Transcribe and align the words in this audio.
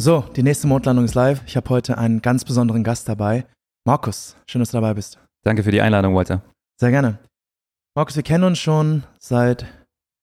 So, 0.00 0.24
die 0.34 0.42
nächste 0.42 0.66
Mondlandung 0.66 1.04
ist 1.04 1.14
live. 1.14 1.42
Ich 1.46 1.58
habe 1.58 1.68
heute 1.68 1.98
einen 1.98 2.22
ganz 2.22 2.46
besonderen 2.46 2.82
Gast 2.82 3.06
dabei. 3.06 3.44
Markus, 3.86 4.34
schön, 4.46 4.60
dass 4.60 4.70
du 4.70 4.78
dabei 4.78 4.94
bist. 4.94 5.18
Danke 5.44 5.62
für 5.62 5.72
die 5.72 5.82
Einladung, 5.82 6.14
Walter. 6.14 6.42
Sehr 6.80 6.90
gerne. 6.90 7.18
Markus, 7.94 8.16
wir 8.16 8.22
kennen 8.22 8.44
uns 8.44 8.58
schon 8.58 9.04
seit 9.18 9.66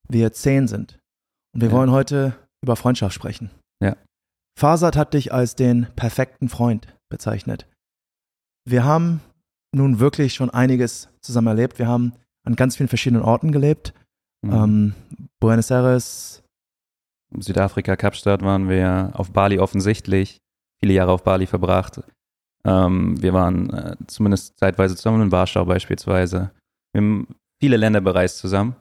wir 0.09 0.33
zehn 0.33 0.67
sind. 0.67 0.97
Und 1.53 1.61
wir 1.61 1.69
ja. 1.69 1.75
wollen 1.75 1.91
heute 1.91 2.35
über 2.63 2.75
Freundschaft 2.75 3.13
sprechen. 3.13 3.51
Ja. 3.79 3.95
Fasad 4.59 4.95
hat 4.95 5.13
dich 5.13 5.31
als 5.31 5.55
den 5.55 5.85
perfekten 5.95 6.49
Freund 6.49 6.87
bezeichnet. 7.09 7.67
Wir 8.65 8.83
haben 8.83 9.21
nun 9.73 9.99
wirklich 9.99 10.33
schon 10.33 10.49
einiges 10.49 11.09
zusammen 11.21 11.47
erlebt. 11.47 11.79
Wir 11.79 11.87
haben 11.87 12.13
an 12.43 12.55
ganz 12.55 12.77
vielen 12.77 12.89
verschiedenen 12.89 13.23
Orten 13.23 13.51
gelebt. 13.51 13.93
Mhm. 14.41 14.53
Ähm, 14.53 14.93
Buenos 15.39 15.71
Aires, 15.71 16.43
Südafrika, 17.35 17.95
Kapstadt 17.95 18.41
waren 18.41 18.69
wir, 18.69 19.11
auf 19.13 19.31
Bali 19.31 19.59
offensichtlich, 19.59 20.39
viele 20.79 20.93
Jahre 20.93 21.11
auf 21.11 21.23
Bali 21.23 21.45
verbracht. 21.45 22.01
Ähm, 22.63 23.21
wir 23.21 23.33
waren 23.33 23.69
äh, 23.69 23.95
zumindest 24.07 24.57
zeitweise 24.57 24.95
zusammen 24.95 25.23
in 25.23 25.31
Warschau 25.31 25.65
beispielsweise. 25.65 26.51
Wir 26.93 27.01
haben 27.01 27.27
viele 27.61 27.77
Länder 27.77 28.01
bereist 28.01 28.39
zusammen 28.39 28.75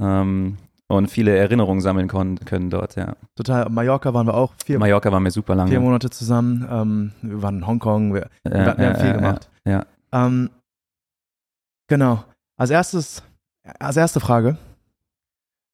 ähm, 0.00 0.58
und 0.88 1.10
viele 1.10 1.36
Erinnerungen 1.36 1.80
sammeln 1.80 2.08
können 2.08 2.70
dort, 2.70 2.96
ja. 2.96 3.16
Total. 3.34 3.68
Mallorca 3.70 4.12
waren 4.12 4.26
wir 4.26 4.34
auch. 4.34 4.52
Vier, 4.64 4.78
Mallorca 4.78 5.10
waren 5.10 5.24
wir 5.24 5.30
super 5.30 5.54
lange. 5.54 5.70
Vier 5.70 5.80
Monate 5.80 6.10
zusammen. 6.10 6.66
Ähm, 6.70 7.12
wir 7.22 7.42
waren 7.42 7.58
in 7.58 7.66
Hongkong. 7.66 8.14
Wir, 8.14 8.28
ja, 8.44 8.50
wir, 8.50 8.78
wir 8.78 8.88
haben 8.88 9.00
viel 9.00 9.12
gemacht. 9.14 9.50
Ja. 9.64 9.86
Ähm, 10.12 10.50
genau. 11.88 12.24
Als 12.56 12.70
erstes, 12.70 13.22
als 13.78 13.96
erste 13.96 14.20
Frage. 14.20 14.56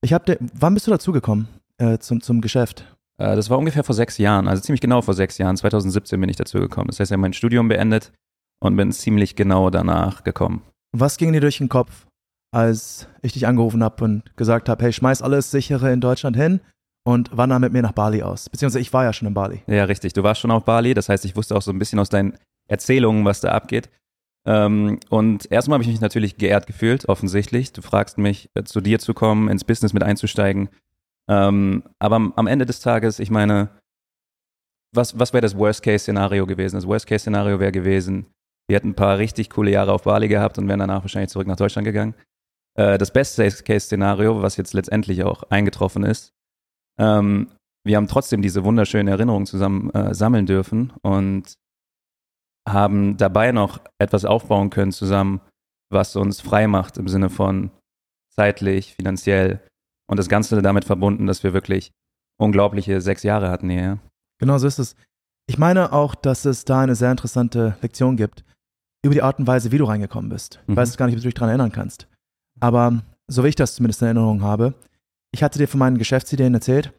Ich 0.01 0.13
habe, 0.13 0.39
wann 0.55 0.75
bist 0.75 0.87
du 0.87 0.91
dazugekommen? 0.91 1.49
äh, 1.79 1.99
zum, 1.99 2.21
zum 2.21 2.41
Geschäft? 2.41 2.85
Äh, 3.19 3.37
das 3.37 3.51
war 3.51 3.59
ungefähr 3.59 3.85
vor 3.85 3.95
sechs 3.95 4.19
Jahren, 4.19 4.49
also 4.49 4.63
ziemlich 4.63 4.81
genau 4.81 5.01
vor 5.01 5.15
sechs 5.15 5.39
Jahren. 5.39 5.57
2017 5.57 6.21
bin 6.21 6.29
ich 6.29 6.37
dazu 6.37 6.59
gekommen. 6.59 6.89
Das 6.89 7.01
heißt, 7.01 7.11
ich 7.11 7.15
habe 7.15 7.23
mein 7.23 7.33
Studium 7.33 7.69
beendet 7.69 8.13
und 8.61 8.77
bin 8.77 8.93
ziemlich 8.93 9.37
genau 9.37 9.71
danach 9.71 10.25
gekommen. 10.25 10.63
Was 10.93 11.17
ging 11.17 11.33
dir 11.33 11.41
durch 11.41 11.59
den 11.59 11.69
Kopf, 11.69 12.07
als 12.53 13.09
ich 13.23 13.33
dich 13.33 13.47
angerufen 13.47 13.83
habe 13.83 14.05
und 14.05 14.37
gesagt 14.37 14.69
habe, 14.69 14.85
hey, 14.85 14.93
schmeiß 14.93 15.23
alles 15.23 15.51
sichere 15.51 15.93
in 15.93 16.01
Deutschland 16.01 16.37
hin 16.37 16.61
und 17.05 17.37
wandere 17.37 17.61
mit 17.61 17.73
mir 17.73 17.83
nach 17.83 17.93
Bali 17.93 18.23
aus? 18.23 18.49
Beziehungsweise 18.49 18.81
ich 18.81 18.93
war 18.93 19.05
ja 19.05 19.13
schon 19.13 19.29
in 19.29 19.35
Bali. 19.35 19.63
Ja, 19.67 19.85
richtig. 19.85 20.13
Du 20.13 20.23
warst 20.23 20.41
schon 20.41 20.51
auf 20.51 20.65
Bali. 20.65 20.95
Das 20.95 21.09
heißt, 21.09 21.25
ich 21.25 21.37
wusste 21.37 21.57
auch 21.57 21.63
so 21.63 21.71
ein 21.71 21.79
bisschen 21.79 21.99
aus 21.99 22.09
deinen 22.09 22.37
Erzählungen, 22.69 23.25
was 23.25 23.41
da 23.41 23.53
abgeht. 23.53 23.91
Ähm, 24.49 24.99
und 25.11 25.53
erstmal 25.53 25.75
habe 25.75 25.85
ich 25.85 25.91
mich 25.91 26.01
natürlich 26.01 26.39
geehrt 26.39 26.67
gefühlt, 26.67 27.07
offensichtlich. 27.07 27.75
Du 27.75 27.83
fragst 27.83 28.17
mich, 28.17 28.49
äh, 28.55 28.65
zu 28.65 28.81
dir 28.81 28.99
zu 28.99 29.13
kommen, 29.13 29.51
ins 29.51 29.63
Business 29.63 29.93
mit 29.93 30.03
einzusteigen. 30.03 30.71
Ähm, 31.29 31.83
aber 31.99 32.33
am 32.35 32.47
Ende 32.47 32.65
des 32.65 32.81
Tages, 32.81 33.19
ich 33.19 33.31
meine, 33.31 33.69
was, 34.95 35.19
was 35.19 35.35
wäre 35.35 35.43
das 35.43 35.59
Worst-Case-Szenario 35.59 36.47
gewesen? 36.47 36.77
Das 36.77 36.87
Worst-Case-Szenario 36.87 37.61
wäre 37.61 37.73
gewesen, 37.73 38.25
wir 38.69 38.77
hätten 38.77 38.91
ein 38.91 38.95
paar 38.95 39.19
richtig 39.19 39.51
coole 39.51 39.71
Jahre 39.71 39.93
auf 39.93 40.05
Bali 40.05 40.29
gehabt 40.29 40.57
und 40.57 40.67
wären 40.67 40.81
danach 40.81 41.03
wahrscheinlich 41.03 41.31
zurück 41.31 41.47
nach 41.47 41.57
Deutschland 41.57 41.85
gegangen. 41.85 42.15
Äh, 42.75 42.97
das 42.97 43.13
Best-Case-Szenario, 43.13 44.41
was 44.41 44.57
jetzt 44.57 44.73
letztendlich 44.73 45.25
auch 45.25 45.43
eingetroffen 45.51 46.05
ist, 46.05 46.33
ähm, 46.99 47.49
wir 47.85 47.97
haben 47.99 48.09
trotzdem 48.09 48.41
diese 48.41 48.65
wunderschönen 48.65 49.09
Erinnerungen 49.09 49.45
zusammen 49.45 49.91
äh, 49.91 50.15
sammeln 50.15 50.47
dürfen 50.47 50.95
und 51.03 51.55
haben 52.73 53.17
dabei 53.17 53.53
noch 53.53 53.81
etwas 53.99 54.25
aufbauen 54.25 54.71
können 54.71 54.93
zusammen, 54.93 55.41
was 55.91 56.17
uns 56.17 56.41
frei 56.41 56.67
macht 56.67 56.99
im 56.99 57.09
Sinne 57.09 57.31
von 57.31 57.71
zeitlich, 58.35 58.95
finanziell, 58.95 59.61
und 60.09 60.19
das 60.19 60.29
Ganze 60.29 60.61
damit 60.63 60.85
verbunden, 60.85 61.27
dass 61.27 61.43
wir 61.43 61.53
wirklich 61.53 61.93
unglaubliche 62.39 63.01
sechs 63.01 63.23
Jahre 63.23 63.51
hatten 63.51 63.69
hier. 63.69 63.99
Genau 64.39 64.59
so 64.59 64.67
ist 64.67 64.79
es. 64.79 64.97
Ich 65.49 65.59
meine 65.59 65.93
auch, 65.93 66.15
dass 66.15 66.45
es 66.45 66.65
da 66.65 66.81
eine 66.81 66.95
sehr 66.95 67.11
interessante 67.11 67.77
Lektion 67.83 68.17
gibt 68.17 68.45
über 69.05 69.15
die 69.15 69.23
Art 69.23 69.39
und 69.39 69.47
Weise, 69.47 69.73
wie 69.73 69.79
du 69.79 69.85
reingekommen 69.85 70.31
bist. 70.31 70.61
Ich 70.63 70.69
mhm. 70.69 70.77
weiß 70.77 70.97
gar 70.97 71.07
nicht, 71.07 71.17
ob 71.17 71.23
du 71.23 71.29
dich 71.29 71.35
daran 71.35 71.51
erinnern 71.51 71.73
kannst. 71.73 72.09
Aber 72.61 73.03
so 73.29 73.45
wie 73.45 73.49
ich 73.49 73.55
das 73.55 73.75
zumindest 73.75 74.03
in 74.03 74.07
Erinnerung 74.07 74.43
habe, 74.43 74.75
ich 75.33 75.43
hatte 75.43 75.59
dir 75.59 75.69
von 75.69 75.79
meinen 75.79 75.99
Geschäftsideen 75.99 76.55
erzählt. 76.55 76.93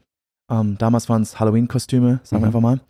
Ähm, 0.52 0.78
damals 0.78 1.10
waren 1.10 1.22
es 1.22 1.40
Halloween-Kostüme, 1.40 2.20
sagen 2.24 2.42
wir 2.44 2.50
mhm. 2.50 2.56
einfach 2.56 2.62
mal. 2.62 2.82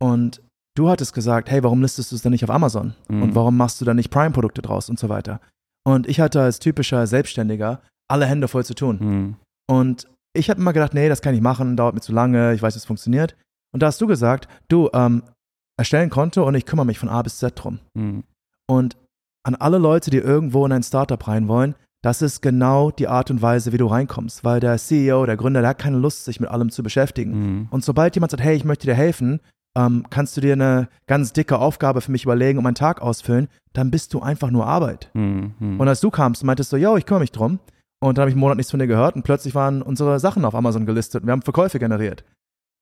Und 0.00 0.42
du 0.76 0.88
hattest 0.88 1.14
gesagt, 1.14 1.50
hey, 1.50 1.62
warum 1.62 1.82
listest 1.82 2.10
du 2.10 2.16
es 2.16 2.22
denn 2.22 2.32
nicht 2.32 2.44
auf 2.44 2.50
Amazon? 2.50 2.94
Mhm. 3.08 3.22
Und 3.22 3.34
warum 3.34 3.56
machst 3.56 3.80
du 3.80 3.84
da 3.84 3.94
nicht 3.94 4.10
Prime-Produkte 4.10 4.62
draus 4.62 4.88
und 4.88 4.98
so 4.98 5.08
weiter? 5.08 5.40
Und 5.86 6.08
ich 6.08 6.20
hatte 6.20 6.40
als 6.40 6.58
typischer 6.58 7.06
Selbstständiger 7.06 7.80
alle 8.08 8.26
Hände 8.26 8.48
voll 8.48 8.64
zu 8.64 8.74
tun. 8.74 8.98
Mhm. 9.00 9.36
Und 9.68 10.08
ich 10.36 10.50
habe 10.50 10.60
immer 10.60 10.72
gedacht, 10.72 10.94
nee, 10.94 11.08
das 11.08 11.22
kann 11.22 11.34
ich 11.34 11.40
machen, 11.40 11.76
dauert 11.76 11.94
mir 11.94 12.00
zu 12.00 12.12
lange, 12.12 12.54
ich 12.54 12.62
weiß, 12.62 12.74
wie 12.74 12.78
es 12.78 12.84
funktioniert. 12.84 13.36
Und 13.72 13.82
da 13.82 13.86
hast 13.86 14.00
du 14.00 14.06
gesagt, 14.06 14.48
du, 14.68 14.90
ähm, 14.92 15.22
erstellen 15.76 16.10
Konto 16.10 16.46
und 16.46 16.54
ich 16.54 16.66
kümmere 16.66 16.86
mich 16.86 16.98
von 16.98 17.08
A 17.08 17.22
bis 17.22 17.38
Z 17.38 17.52
drum. 17.56 17.80
Mhm. 17.94 18.24
Und 18.66 18.96
an 19.44 19.54
alle 19.54 19.78
Leute, 19.78 20.10
die 20.10 20.18
irgendwo 20.18 20.64
in 20.64 20.72
ein 20.72 20.82
Startup 20.82 21.26
rein 21.26 21.48
wollen, 21.48 21.74
das 22.02 22.22
ist 22.22 22.42
genau 22.42 22.90
die 22.90 23.08
Art 23.08 23.30
und 23.30 23.40
Weise, 23.40 23.72
wie 23.72 23.78
du 23.78 23.86
reinkommst, 23.86 24.44
weil 24.44 24.60
der 24.60 24.76
CEO, 24.76 25.24
der 25.26 25.36
Gründer, 25.36 25.60
der 25.60 25.70
hat 25.70 25.78
keine 25.78 25.98
Lust, 25.98 26.24
sich 26.24 26.38
mit 26.38 26.50
allem 26.50 26.70
zu 26.70 26.82
beschäftigen. 26.82 27.32
Mhm. 27.32 27.68
Und 27.70 27.84
sobald 27.84 28.14
jemand 28.14 28.30
sagt, 28.30 28.42
hey, 28.42 28.54
ich 28.56 28.64
möchte 28.64 28.86
dir 28.86 28.94
helfen, 28.94 29.40
ähm, 29.76 30.04
kannst 30.10 30.36
du 30.36 30.40
dir 30.40 30.52
eine 30.52 30.88
ganz 31.06 31.32
dicke 31.32 31.58
Aufgabe 31.58 32.00
für 32.00 32.12
mich 32.12 32.24
überlegen 32.24 32.58
und 32.58 32.64
meinen 32.64 32.74
Tag 32.74 33.02
ausfüllen, 33.02 33.48
dann 33.72 33.90
bist 33.90 34.14
du 34.14 34.20
einfach 34.20 34.50
nur 34.50 34.66
Arbeit. 34.66 35.10
Mhm. 35.14 35.78
Und 35.78 35.88
als 35.88 36.00
du 36.00 36.10
kamst, 36.10 36.44
meintest 36.44 36.72
du, 36.72 36.76
yo, 36.76 36.96
ich 36.96 37.06
kümmere 37.06 37.22
mich 37.22 37.32
drum. 37.32 37.58
Und 38.00 38.18
dann 38.18 38.22
habe 38.22 38.30
ich 38.30 38.34
einen 38.34 38.40
Monat 38.40 38.56
nichts 38.56 38.70
von 38.70 38.80
dir 38.80 38.86
gehört 38.86 39.16
und 39.16 39.22
plötzlich 39.22 39.54
waren 39.54 39.80
unsere 39.80 40.20
Sachen 40.20 40.44
auf 40.44 40.54
Amazon 40.54 40.84
gelistet 40.84 41.22
und 41.22 41.28
wir 41.28 41.32
haben 41.32 41.42
Verkäufe 41.42 41.78
generiert. 41.78 42.24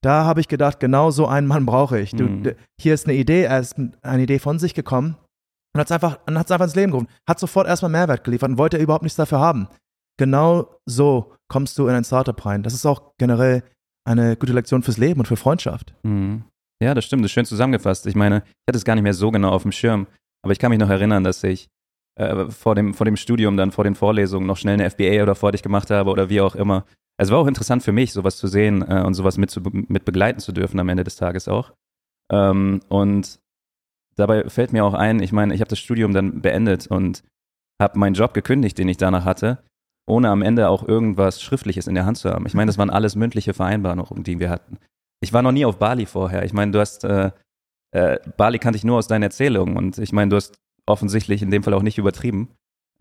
Da 0.02 0.24
habe 0.24 0.40
ich 0.40 0.48
gedacht, 0.48 0.80
genau 0.80 1.12
so 1.12 1.28
einen 1.28 1.46
Mann 1.46 1.64
brauche 1.64 1.98
ich. 2.00 2.10
Du, 2.10 2.24
mhm. 2.24 2.54
Hier 2.80 2.92
ist 2.92 3.06
eine 3.06 3.16
Idee, 3.16 3.44
er 3.44 3.60
ist 3.60 3.76
eine 4.02 4.22
Idee 4.22 4.40
von 4.40 4.58
sich 4.58 4.74
gekommen 4.74 5.16
und 5.74 5.80
hat 5.80 5.86
es 5.86 5.92
einfach, 5.92 6.18
einfach 6.26 6.60
ins 6.60 6.74
Leben 6.74 6.90
gerufen. 6.90 7.08
Hat 7.28 7.38
sofort 7.38 7.68
erstmal 7.68 7.92
Mehrwert 7.92 8.24
geliefert 8.24 8.50
und 8.50 8.58
wollte 8.58 8.78
überhaupt 8.78 9.04
nichts 9.04 9.16
dafür 9.16 9.38
haben. 9.38 9.68
Genau 10.18 10.74
so 10.86 11.32
kommst 11.48 11.78
du 11.78 11.86
in 11.86 11.94
ein 11.94 12.04
Startup 12.04 12.44
rein. 12.44 12.64
Das 12.64 12.74
ist 12.74 12.84
auch 12.84 13.12
generell 13.16 13.62
eine 14.04 14.36
gute 14.36 14.52
Lektion 14.52 14.82
fürs 14.82 14.98
Leben 14.98 15.20
und 15.20 15.26
für 15.26 15.36
Freundschaft. 15.36 15.94
Mhm. 16.02 16.44
Ja, 16.82 16.94
das 16.94 17.04
stimmt. 17.04 17.22
Das 17.22 17.30
ist 17.30 17.34
schön 17.34 17.44
zusammengefasst. 17.44 18.06
Ich 18.06 18.16
meine, 18.16 18.38
ich 18.38 18.68
hatte 18.68 18.78
es 18.78 18.84
gar 18.84 18.94
nicht 18.94 19.04
mehr 19.04 19.14
so 19.14 19.30
genau 19.30 19.50
auf 19.50 19.62
dem 19.62 19.72
Schirm, 19.72 20.08
aber 20.42 20.52
ich 20.52 20.58
kann 20.58 20.70
mich 20.70 20.80
noch 20.80 20.90
erinnern, 20.90 21.22
dass 21.22 21.42
ich 21.44 21.68
äh, 22.16 22.50
vor, 22.50 22.74
dem, 22.74 22.92
vor 22.92 23.04
dem 23.04 23.16
Studium, 23.16 23.56
dann 23.56 23.70
vor 23.70 23.84
den 23.84 23.94
Vorlesungen 23.94 24.46
noch 24.46 24.56
schnell 24.56 24.74
eine 24.74 24.90
FBA 24.90 25.22
oder 25.22 25.34
vor 25.34 25.52
dich 25.52 25.62
gemacht 25.62 25.90
habe 25.90 26.10
oder 26.10 26.28
wie 26.28 26.40
auch 26.40 26.56
immer. 26.56 26.84
Es 27.18 27.30
war 27.30 27.38
auch 27.38 27.46
interessant 27.46 27.84
für 27.84 27.92
mich, 27.92 28.12
sowas 28.12 28.36
zu 28.36 28.48
sehen 28.48 28.82
äh, 28.82 29.02
und 29.02 29.14
sowas 29.14 29.38
mit, 29.38 29.50
zu, 29.50 29.60
mit 29.62 30.04
begleiten 30.04 30.40
zu 30.40 30.50
dürfen 30.50 30.80
am 30.80 30.88
Ende 30.88 31.04
des 31.04 31.16
Tages 31.16 31.46
auch. 31.46 31.72
Ähm, 32.32 32.80
und 32.88 33.38
dabei 34.16 34.48
fällt 34.48 34.72
mir 34.72 34.84
auch 34.84 34.94
ein, 34.94 35.22
ich 35.22 35.32
meine, 35.32 35.54
ich 35.54 35.60
habe 35.60 35.68
das 35.68 35.78
Studium 35.78 36.12
dann 36.12 36.42
beendet 36.42 36.88
und 36.88 37.22
habe 37.80 37.98
meinen 37.98 38.14
Job 38.14 38.34
gekündigt, 38.34 38.76
den 38.76 38.88
ich 38.88 38.96
danach 38.96 39.24
hatte, 39.24 39.62
ohne 40.06 40.30
am 40.30 40.42
Ende 40.42 40.68
auch 40.68 40.86
irgendwas 40.86 41.40
Schriftliches 41.40 41.86
in 41.86 41.94
der 41.94 42.06
Hand 42.06 42.18
zu 42.18 42.30
haben. 42.30 42.46
Ich 42.46 42.54
meine, 42.54 42.68
das 42.68 42.78
waren 42.78 42.90
alles 42.90 43.14
mündliche 43.14 43.54
Vereinbarungen, 43.54 44.24
die 44.24 44.40
wir 44.40 44.50
hatten. 44.50 44.78
Ich 45.22 45.32
war 45.32 45.42
noch 45.42 45.52
nie 45.52 45.64
auf 45.64 45.78
Bali 45.78 46.04
vorher. 46.04 46.44
Ich 46.44 46.52
meine, 46.52 46.72
du 46.72 46.80
hast, 46.80 47.04
äh, 47.04 47.30
äh, 47.92 48.18
Bali 48.36 48.58
kannte 48.58 48.76
ich 48.76 48.84
nur 48.84 48.98
aus 48.98 49.06
deinen 49.06 49.22
Erzählungen 49.22 49.76
und 49.76 49.98
ich 49.98 50.12
meine, 50.12 50.30
du 50.30 50.36
hast 50.36 50.58
offensichtlich 50.86 51.42
in 51.42 51.50
dem 51.50 51.62
Fall 51.62 51.74
auch 51.74 51.82
nicht 51.82 51.96
übertrieben. 51.96 52.48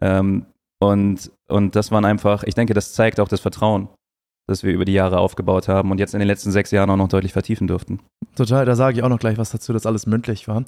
Ähm, 0.02 0.46
und, 0.80 1.32
und 1.48 1.76
das 1.76 1.92
waren 1.92 2.06
einfach, 2.06 2.44
ich 2.44 2.54
denke, 2.54 2.74
das 2.76 2.94
zeigt 2.94 3.20
auch 3.20 3.28
das 3.28 3.40
Vertrauen, 3.40 3.90
das 4.48 4.64
wir 4.64 4.72
über 4.72 4.86
die 4.86 4.94
Jahre 4.94 5.18
aufgebaut 5.18 5.68
haben 5.68 5.92
und 5.92 6.00
jetzt 6.00 6.14
in 6.14 6.20
den 6.20 6.28
letzten 6.28 6.52
sechs 6.52 6.70
Jahren 6.70 6.92
auch 6.92 6.98
noch 6.98 7.08
deutlich 7.08 7.34
vertiefen 7.34 7.68
durften. 7.68 8.00
Total, 8.36 8.66
da 8.66 8.76
sage 8.76 8.98
ich 8.98 9.04
auch 9.04 9.10
noch 9.10 9.20
gleich 9.20 9.40
was 9.40 9.50
dazu, 9.50 9.74
dass 9.74 9.88
alles 9.88 10.06
mündlich 10.06 10.48
war. 10.48 10.64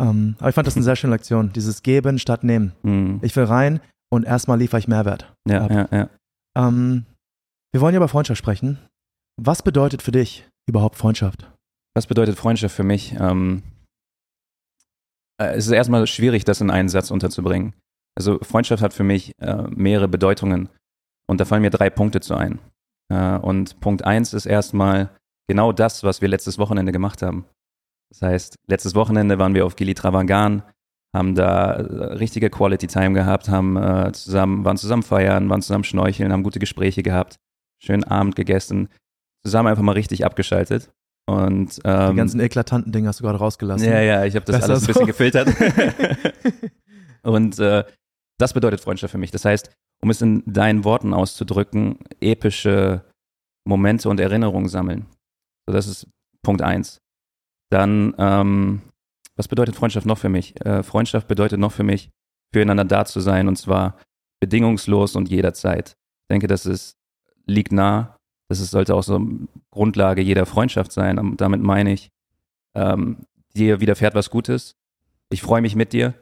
Ähm, 0.00 0.36
aber 0.38 0.50
ich 0.50 0.54
fand 0.54 0.68
das 0.68 0.76
eine 0.76 0.84
sehr 0.84 0.96
schöne 0.96 1.14
Lektion, 1.14 1.52
dieses 1.54 1.82
Geben 1.82 2.20
statt 2.20 2.44
Nehmen. 2.44 2.72
Mhm. 2.82 3.18
Ich 3.22 3.34
will 3.34 3.44
rein 3.44 3.80
und 4.08 4.24
erstmal 4.24 4.58
liefere 4.58 4.78
ich 4.78 4.86
Mehrwert. 4.86 5.32
Ja, 5.48 5.64
ab. 5.64 5.70
ja, 5.72 5.88
ja. 5.90 6.08
Ähm, 6.56 7.06
wir 7.72 7.80
wollen 7.80 7.94
ja 7.94 7.98
über 7.98 8.08
Freundschaft 8.08 8.38
sprechen. 8.38 8.78
Was 9.36 9.62
bedeutet 9.62 10.02
für 10.02 10.12
dich 10.12 10.48
überhaupt 10.66 10.96
Freundschaft? 10.96 11.50
Was 11.94 12.06
bedeutet 12.06 12.36
Freundschaft 12.36 12.74
für 12.74 12.84
mich? 12.84 13.14
Ähm, 13.18 13.62
äh, 15.38 15.54
es 15.54 15.66
ist 15.66 15.72
erstmal 15.72 16.06
schwierig, 16.06 16.44
das 16.44 16.60
in 16.60 16.70
einen 16.70 16.88
Satz 16.88 17.10
unterzubringen. 17.10 17.74
Also 18.16 18.38
Freundschaft 18.42 18.82
hat 18.82 18.92
für 18.92 19.04
mich 19.04 19.32
äh, 19.38 19.62
mehrere 19.70 20.08
Bedeutungen 20.08 20.68
und 21.28 21.40
da 21.40 21.44
fallen 21.44 21.62
mir 21.62 21.70
drei 21.70 21.90
Punkte 21.90 22.20
zu 22.20 22.34
ein. 22.34 22.58
Äh, 23.10 23.36
und 23.38 23.80
Punkt 23.80 24.04
eins 24.04 24.34
ist 24.34 24.46
erstmal 24.46 25.10
genau 25.48 25.72
das, 25.72 26.04
was 26.04 26.20
wir 26.20 26.28
letztes 26.28 26.58
Wochenende 26.58 26.92
gemacht 26.92 27.22
haben. 27.22 27.46
Das 28.10 28.22
heißt, 28.22 28.56
letztes 28.66 28.94
Wochenende 28.94 29.38
waren 29.38 29.54
wir 29.54 29.64
auf 29.64 29.76
Gili 29.76 29.94
Travangan, 29.94 30.62
haben 31.14 31.34
da 31.34 31.72
äh, 31.72 32.12
richtige 32.14 32.50
Quality 32.50 32.86
Time 32.86 33.14
gehabt, 33.14 33.48
haben 33.48 33.76
äh, 33.76 34.12
zusammen, 34.12 34.64
waren 34.64 34.76
zusammen 34.76 35.02
feiern, 35.02 35.48
waren 35.48 35.62
zusammen 35.62 35.84
schnorcheln, 35.84 36.32
haben 36.32 36.42
gute 36.42 36.58
Gespräche 36.58 37.02
gehabt, 37.02 37.36
schönen 37.82 38.04
Abend 38.04 38.36
gegessen, 38.36 38.88
zusammen 39.44 39.68
einfach 39.68 39.82
mal 39.82 39.92
richtig 39.92 40.24
abgeschaltet. 40.24 40.90
Und, 41.26 41.80
ähm, 41.84 42.10
Die 42.10 42.16
ganzen 42.16 42.40
eklatanten 42.40 42.92
Dinge 42.92 43.08
hast 43.08 43.20
du 43.20 43.24
gerade 43.24 43.38
rausgelassen. 43.38 43.88
Ja, 43.88 44.00
ja, 44.00 44.24
ich 44.24 44.34
habe 44.34 44.44
das 44.44 44.56
Besser 44.56 44.70
alles 44.70 44.82
ein 44.82 44.86
bisschen 44.86 45.06
gefiltert. 45.06 45.48
und 47.22 47.58
äh, 47.58 47.84
das 48.38 48.52
bedeutet 48.52 48.80
Freundschaft 48.80 49.12
für 49.12 49.18
mich. 49.18 49.30
Das 49.30 49.44
heißt, 49.44 49.70
um 50.02 50.10
es 50.10 50.20
in 50.20 50.42
deinen 50.46 50.84
Worten 50.84 51.14
auszudrücken, 51.14 51.98
epische 52.20 53.04
Momente 53.64 54.08
und 54.08 54.18
Erinnerungen 54.18 54.68
sammeln. 54.68 55.06
So, 55.66 55.72
das 55.72 55.86
ist 55.86 56.08
Punkt 56.42 56.60
eins. 56.60 56.98
Dann, 57.70 58.14
ähm, 58.18 58.82
was 59.36 59.48
bedeutet 59.48 59.76
Freundschaft 59.76 60.06
noch 60.06 60.18
für 60.18 60.28
mich? 60.28 60.60
Äh, 60.66 60.82
Freundschaft 60.82 61.28
bedeutet 61.28 61.60
noch 61.60 61.72
für 61.72 61.84
mich, 61.84 62.10
füreinander 62.52 62.84
da 62.84 63.04
zu 63.04 63.20
sein 63.20 63.48
und 63.48 63.56
zwar 63.56 63.96
bedingungslos 64.40 65.14
und 65.14 65.30
jederzeit. 65.30 65.90
Ich 65.90 66.34
denke, 66.34 66.48
das 66.48 66.66
ist, 66.66 66.96
liegt 67.46 67.72
nah. 67.72 68.16
Das 68.52 68.60
ist, 68.60 68.70
sollte 68.70 68.94
auch 68.94 69.02
so 69.02 69.20
Grundlage 69.70 70.22
jeder 70.22 70.46
Freundschaft 70.46 70.92
sein. 70.92 71.18
Und 71.18 71.40
damit 71.40 71.62
meine 71.62 71.92
ich, 71.92 72.10
ähm, 72.74 73.26
dir 73.56 73.80
widerfährt 73.80 74.14
was 74.14 74.30
Gutes. 74.30 74.76
Ich 75.30 75.42
freue 75.42 75.62
mich 75.62 75.76
mit 75.76 75.92
dir. 75.92 76.14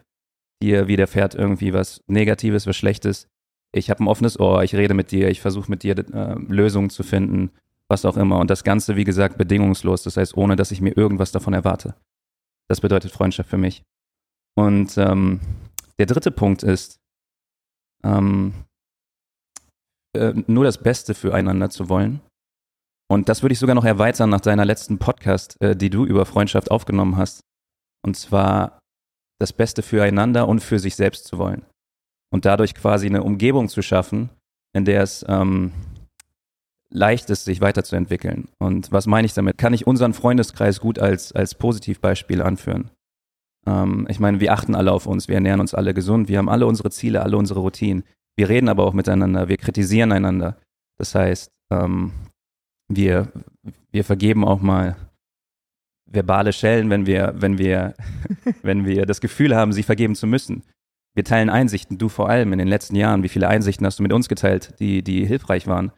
Dir 0.62 0.88
widerfährt 0.88 1.34
irgendwie 1.34 1.72
was 1.72 2.02
Negatives, 2.06 2.66
was 2.66 2.76
Schlechtes. 2.76 3.28
Ich 3.72 3.90
habe 3.90 4.04
ein 4.04 4.08
offenes 4.08 4.38
Ohr. 4.38 4.62
Ich 4.62 4.74
rede 4.74 4.94
mit 4.94 5.10
dir. 5.10 5.28
Ich 5.28 5.40
versuche 5.40 5.70
mit 5.70 5.82
dir 5.82 5.96
äh, 5.98 6.34
Lösungen 6.48 6.90
zu 6.90 7.02
finden 7.02 7.50
was 7.90 8.04
auch 8.04 8.16
immer. 8.16 8.38
Und 8.38 8.48
das 8.48 8.64
Ganze, 8.64 8.94
wie 8.96 9.04
gesagt, 9.04 9.36
bedingungslos, 9.36 10.04
das 10.04 10.16
heißt, 10.16 10.36
ohne 10.36 10.54
dass 10.54 10.70
ich 10.70 10.80
mir 10.80 10.96
irgendwas 10.96 11.32
davon 11.32 11.52
erwarte. 11.52 11.96
Das 12.68 12.80
bedeutet 12.80 13.10
Freundschaft 13.10 13.50
für 13.50 13.58
mich. 13.58 13.82
Und 14.54 14.96
ähm, 14.96 15.40
der 15.98 16.06
dritte 16.06 16.30
Punkt 16.30 16.62
ist, 16.62 17.00
ähm, 18.04 18.54
äh, 20.16 20.34
nur 20.46 20.64
das 20.64 20.78
Beste 20.78 21.14
füreinander 21.14 21.70
zu 21.70 21.88
wollen. 21.88 22.20
Und 23.10 23.28
das 23.28 23.42
würde 23.42 23.52
ich 23.52 23.58
sogar 23.58 23.74
noch 23.74 23.84
erweitern 23.84 24.30
nach 24.30 24.40
deiner 24.40 24.64
letzten 24.64 24.98
Podcast, 24.98 25.56
äh, 25.60 25.74
die 25.74 25.90
du 25.90 26.04
über 26.04 26.26
Freundschaft 26.26 26.70
aufgenommen 26.70 27.16
hast. 27.16 27.40
Und 28.04 28.16
zwar 28.16 28.78
das 29.40 29.52
Beste 29.52 29.82
füreinander 29.82 30.46
und 30.46 30.60
für 30.60 30.78
sich 30.78 30.94
selbst 30.96 31.26
zu 31.26 31.38
wollen. 31.38 31.64
Und 32.32 32.44
dadurch 32.44 32.74
quasi 32.74 33.06
eine 33.06 33.24
Umgebung 33.24 33.68
zu 33.68 33.82
schaffen, 33.82 34.30
in 34.72 34.84
der 34.84 35.02
es 35.02 35.24
ähm, 35.28 35.72
leicht 36.92 37.30
ist, 37.30 37.44
sich 37.44 37.60
weiterzuentwickeln. 37.60 38.48
Und 38.58 38.92
was 38.92 39.06
meine 39.06 39.26
ich 39.26 39.34
damit? 39.34 39.58
Kann 39.58 39.74
ich 39.74 39.86
unseren 39.86 40.12
Freundeskreis 40.12 40.80
gut 40.80 40.98
als, 40.98 41.32
als 41.32 41.54
Positivbeispiel 41.54 42.42
anführen? 42.42 42.90
Ähm, 43.66 44.06
ich 44.08 44.20
meine, 44.20 44.40
wir 44.40 44.52
achten 44.52 44.74
alle 44.74 44.92
auf 44.92 45.06
uns, 45.06 45.28
wir 45.28 45.36
ernähren 45.36 45.60
uns 45.60 45.74
alle 45.74 45.94
gesund, 45.94 46.28
wir 46.28 46.38
haben 46.38 46.48
alle 46.48 46.66
unsere 46.66 46.90
Ziele, 46.90 47.22
alle 47.22 47.36
unsere 47.36 47.60
Routinen. 47.60 48.04
Wir 48.40 48.48
reden 48.48 48.70
aber 48.70 48.86
auch 48.86 48.94
miteinander, 48.94 49.50
wir 49.50 49.58
kritisieren 49.58 50.12
einander. 50.12 50.56
Das 50.96 51.14
heißt, 51.14 51.52
ähm, 51.70 52.10
wir, 52.88 53.30
wir 53.92 54.02
vergeben 54.02 54.46
auch 54.46 54.62
mal 54.62 54.96
verbale 56.06 56.54
Schellen, 56.54 56.88
wenn 56.88 57.04
wir, 57.04 57.34
wenn 57.36 57.58
wir, 57.58 57.92
wenn 58.62 58.86
wir 58.86 59.04
das 59.04 59.20
Gefühl 59.20 59.54
haben, 59.54 59.74
sie 59.74 59.82
vergeben 59.82 60.14
zu 60.14 60.26
müssen. 60.26 60.62
Wir 61.14 61.22
teilen 61.22 61.50
Einsichten, 61.50 61.98
du 61.98 62.08
vor 62.08 62.30
allem 62.30 62.54
in 62.54 62.58
den 62.58 62.66
letzten 62.68 62.96
Jahren. 62.96 63.22
Wie 63.22 63.28
viele 63.28 63.46
Einsichten 63.46 63.84
hast 63.84 63.98
du 63.98 64.02
mit 64.02 64.12
uns 64.14 64.26
geteilt, 64.26 64.72
die, 64.80 65.02
die 65.02 65.26
hilfreich 65.26 65.66
waren? 65.66 65.92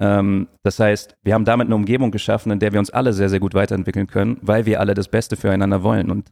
Ähm, 0.00 0.46
das 0.62 0.78
heißt, 0.78 1.16
wir 1.24 1.34
haben 1.34 1.44
damit 1.44 1.66
eine 1.66 1.74
Umgebung 1.74 2.12
geschaffen, 2.12 2.52
in 2.52 2.60
der 2.60 2.70
wir 2.70 2.78
uns 2.78 2.90
alle 2.90 3.12
sehr, 3.12 3.28
sehr 3.28 3.40
gut 3.40 3.54
weiterentwickeln 3.54 4.06
können, 4.06 4.38
weil 4.40 4.66
wir 4.66 4.78
alle 4.78 4.94
das 4.94 5.08
Beste 5.08 5.34
füreinander 5.36 5.82
wollen. 5.82 6.12
Und 6.12 6.30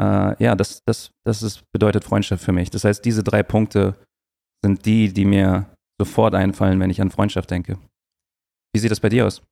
äh, 0.00 0.40
ja, 0.40 0.54
das, 0.54 0.84
das, 0.86 1.10
das 1.24 1.42
ist, 1.42 1.64
bedeutet 1.72 2.04
Freundschaft 2.04 2.44
für 2.44 2.52
mich. 2.52 2.70
Das 2.70 2.84
heißt, 2.84 3.04
diese 3.04 3.24
drei 3.24 3.42
Punkte 3.42 3.96
sind 4.64 4.84
die, 4.86 5.12
die 5.12 5.24
mir 5.24 5.66
sofort 6.00 6.34
einfallen, 6.34 6.80
wenn 6.80 6.90
ich 6.90 7.00
an 7.00 7.10
Freundschaft 7.10 7.50
denke. 7.50 7.78
Wie 8.72 8.78
sieht 8.78 8.90
das 8.90 9.00
bei 9.00 9.08
dir 9.08 9.26
aus? 9.26 9.42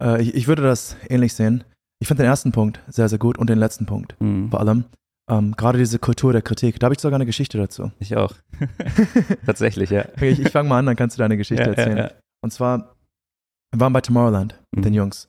Äh, 0.00 0.22
ich, 0.22 0.34
ich, 0.34 0.48
würde 0.48 0.62
das 0.62 0.96
ähnlich 1.08 1.34
sehen. 1.34 1.64
Ich 2.00 2.08
finde 2.08 2.22
den 2.22 2.30
ersten 2.30 2.52
Punkt 2.52 2.80
sehr, 2.86 3.08
sehr 3.08 3.18
gut 3.18 3.38
und 3.38 3.50
den 3.50 3.58
letzten 3.58 3.86
Punkt 3.86 4.16
mhm. 4.20 4.50
vor 4.50 4.60
allem. 4.60 4.84
Ähm, 5.30 5.54
Gerade 5.56 5.78
diese 5.78 5.98
Kultur 5.98 6.32
der 6.32 6.42
Kritik, 6.42 6.78
da 6.78 6.86
habe 6.86 6.94
ich 6.94 7.00
sogar 7.00 7.16
eine 7.16 7.26
Geschichte 7.26 7.58
dazu. 7.58 7.90
Ich 7.98 8.16
auch. 8.16 8.34
Tatsächlich, 9.46 9.90
ja. 9.90 10.06
ich, 10.20 10.40
ich 10.40 10.50
fange 10.50 10.68
mal 10.68 10.78
an, 10.78 10.86
dann 10.86 10.96
kannst 10.96 11.16
du 11.16 11.18
deine 11.18 11.36
Geschichte 11.36 11.64
ja, 11.64 11.70
erzählen. 11.70 11.96
Ja, 11.96 12.04
ja. 12.04 12.12
Und 12.42 12.52
zwar, 12.52 12.94
wir 13.72 13.80
waren 13.80 13.92
bei 13.92 14.00
Tomorrowland 14.00 14.58
mit 14.72 14.80
mhm. 14.80 14.82
den 14.82 14.94
Jungs. 14.94 15.28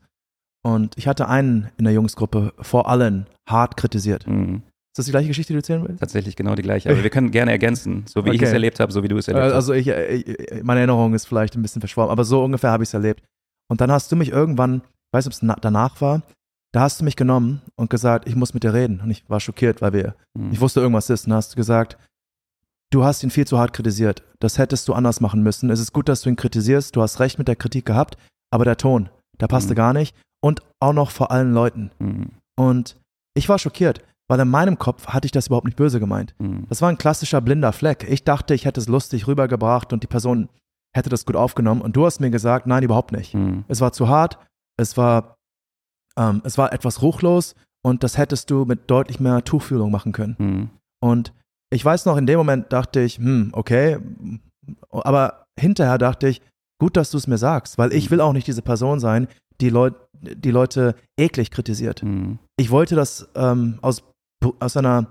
Und 0.63 0.97
ich 0.97 1.07
hatte 1.07 1.27
einen 1.27 1.69
in 1.77 1.86
der 1.86 1.94
Jungsgruppe 1.94 2.53
vor 2.59 2.88
allen 2.88 3.27
hart 3.47 3.77
kritisiert. 3.77 4.27
Mhm. 4.27 4.63
Das 5.00 5.06
die 5.06 5.12
gleiche 5.12 5.30
Geschichte, 5.30 5.54
die 5.54 5.56
du 5.56 5.60
erzählen 5.60 5.88
willst? 5.88 6.01
Tatsächlich 6.01 6.36
genau 6.36 6.56
die 6.56 6.62
gleiche. 6.62 6.90
Aber 6.90 7.01
wir 7.01 7.10
können 7.10 7.31
gerne 7.31 7.51
ergänzen, 7.51 8.04
so 8.06 8.25
wie 8.25 8.30
okay. 8.30 8.36
ich 8.36 8.42
es 8.42 8.51
erlebt 8.51 8.81
habe, 8.81 8.92
so 8.92 9.01
wie 9.01 9.07
du 9.07 9.18
es 9.18 9.30
erlebt 9.30 9.46
hast. 9.46 9.54
Also 9.54 9.74
ich, 9.74 9.88
ich, 9.88 10.63
meine 10.63 10.81
Erinnerung 10.81 11.13
ist 11.13 11.25
vielleicht 11.25 11.56
ein 11.56 11.62
bisschen 11.62 11.81
verschwommen, 11.81 12.12
aber 12.12 12.25
so 12.25 12.44
ungefähr 12.44 12.72
habe 12.72 12.84
ich 12.84 12.90
es 12.90 12.94
erlebt. 12.94 13.24
Und 13.69 13.80
dann 13.80 13.92
hast 13.92 14.12
du 14.12 14.18
mich 14.18 14.30
irgendwann, 14.30 14.81
ich 14.81 15.13
weiß 15.13 15.25
nicht, 15.25 15.42
ob 15.42 15.56
es 15.56 15.62
danach 15.62 16.01
war, 16.01 16.24
da 16.74 16.81
hast 16.81 17.00
du 17.00 17.06
mich 17.06 17.16
genommen 17.16 17.62
und 17.75 17.90
gesagt, 17.90 18.28
ich 18.28 18.36
muss 18.36 18.54
mit 18.54 18.63
dir 18.63 18.74
reden. 18.74 19.00
Und 19.01 19.10
ich 19.10 19.24
war 19.30 19.40
schockiert, 19.40 19.81
weil 19.81 19.94
wir, 19.94 20.16
mhm. 20.38 20.51
ich 20.51 20.60
wusste, 20.60 20.81
irgendwas 20.81 21.10
ist. 21.10 21.25
Und 21.25 21.31
dann 21.31 21.38
hast 21.38 21.54
du 21.54 21.56
gesagt, 21.56 21.98
du 22.92 23.04
hast 23.04 23.24
ihn 23.24 23.31
viel 23.31 23.48
zu 23.48 23.57
hart 23.57 23.74
kritisiert. 23.74 24.24
Das 24.40 24.57
hättest 24.57 24.88
du 24.88 24.94
anders 24.94 25.22
machen 25.22 25.42
müssen. 25.44 25.69
Es 25.69 25.80
ist 25.80 25.94
gut, 25.94 26.10
dass 26.10 26.22
du 26.22 26.30
ihn 26.30 26.36
kritisierst. 26.36 26.96
Du 26.96 27.01
hast 27.01 27.19
recht 27.19 27.38
mit 27.38 27.48
der 27.48 27.56
Kritik 27.56 27.86
gehabt, 27.86 28.18
aber 28.51 28.66
der 28.66 28.78
Ton, 28.78 29.10
der 29.40 29.48
passte 29.48 29.74
mhm. 29.74 29.78
gar 29.78 29.94
nicht. 29.94 30.16
Und 30.42 30.62
auch 30.81 30.94
noch 30.94 31.12
vor 31.12 31.31
allen 31.31 31.54
Leuten. 31.54 31.92
Mhm. 32.00 32.31
Und 32.57 32.98
ich 33.34 33.48
war 33.48 33.60
schockiert, 33.60 34.04
weil 34.30 34.40
in 34.40 34.48
meinem 34.48 34.78
Kopf 34.78 35.08
hatte 35.08 35.26
ich 35.26 35.31
das 35.31 35.48
überhaupt 35.48 35.66
nicht 35.66 35.76
böse 35.76 36.00
gemeint. 36.00 36.36
Mhm. 36.40 36.66
Das 36.70 36.81
war 36.81 36.90
ein 36.90 36.98
klassischer 36.98 37.42
blinder 37.42 37.74
Fleck. 37.74 38.06
Ich 38.08 38.24
dachte, 38.24 38.54
ich 38.54 38.66
hätte 38.66 38.80
es 38.80 38.88
lustig 38.88 39.28
rübergebracht 39.28 39.92
und 39.92 40.04
die 40.04 40.08
Person 40.08 40.50
hätte 40.96 41.10
das 41.10 41.26
gut 41.26 41.36
aufgenommen. 41.36 41.81
Und 41.81 41.96
du 41.96 42.06
hast 42.06 42.20
mir 42.20 42.30
gesagt, 42.30 42.68
nein, 42.68 42.84
überhaupt 42.84 43.12
nicht. 43.12 43.34
Mhm. 43.34 43.66
Es 43.68 43.81
war 43.81 43.92
zu 43.92 44.08
hart. 44.08 44.38
Es 44.78 44.96
war, 44.98 45.36
ähm, 46.18 46.42
es 46.46 46.58
war 46.58 46.72
etwas 46.72 47.02
ruchlos 47.02 47.56
und 47.84 48.04
das 48.04 48.18
hättest 48.18 48.52
du 48.52 48.66
mit 48.66 48.90
deutlich 48.90 49.20
mehr 49.20 49.44
Tuchfühlung 49.44 49.92
machen 49.92 50.12
können. 50.12 50.36
Mhm. 50.38 50.70
Und 51.02 51.34
ich 51.72 51.84
weiß 51.84 52.06
noch, 52.06 52.18
in 52.18 52.28
dem 52.28 52.38
Moment 52.38 52.72
dachte 52.72 53.02
ich, 53.02 53.18
hm, 53.18 53.50
okay, 53.54 53.98
aber 54.90 55.46
hinterher 55.60 55.98
dachte 55.98 56.28
ich, 56.28 56.42
gut, 56.80 56.98
dass 56.98 57.12
du 57.12 57.18
es 57.18 57.28
mir 57.28 57.38
sagst, 57.38 57.78
weil 57.78 57.94
ich 57.94 58.06
mhm. 58.06 58.12
will 58.12 58.22
auch 58.22 58.34
nicht 58.34 58.48
diese 58.48 58.62
Person 58.62 59.00
sein, 59.00 59.28
die, 59.60 59.70
Leut, 59.70 59.96
die 60.22 60.52
Leute 60.52 60.96
eklig 61.20 61.52
kritisiert. 61.52 62.04
Mhm. 62.04 62.40
Ich 62.58 62.72
wollte 62.72 62.96
das 62.96 63.28
ähm, 63.36 63.80
aus, 63.82 64.04
aus, 64.59 64.77
einer, 64.77 65.07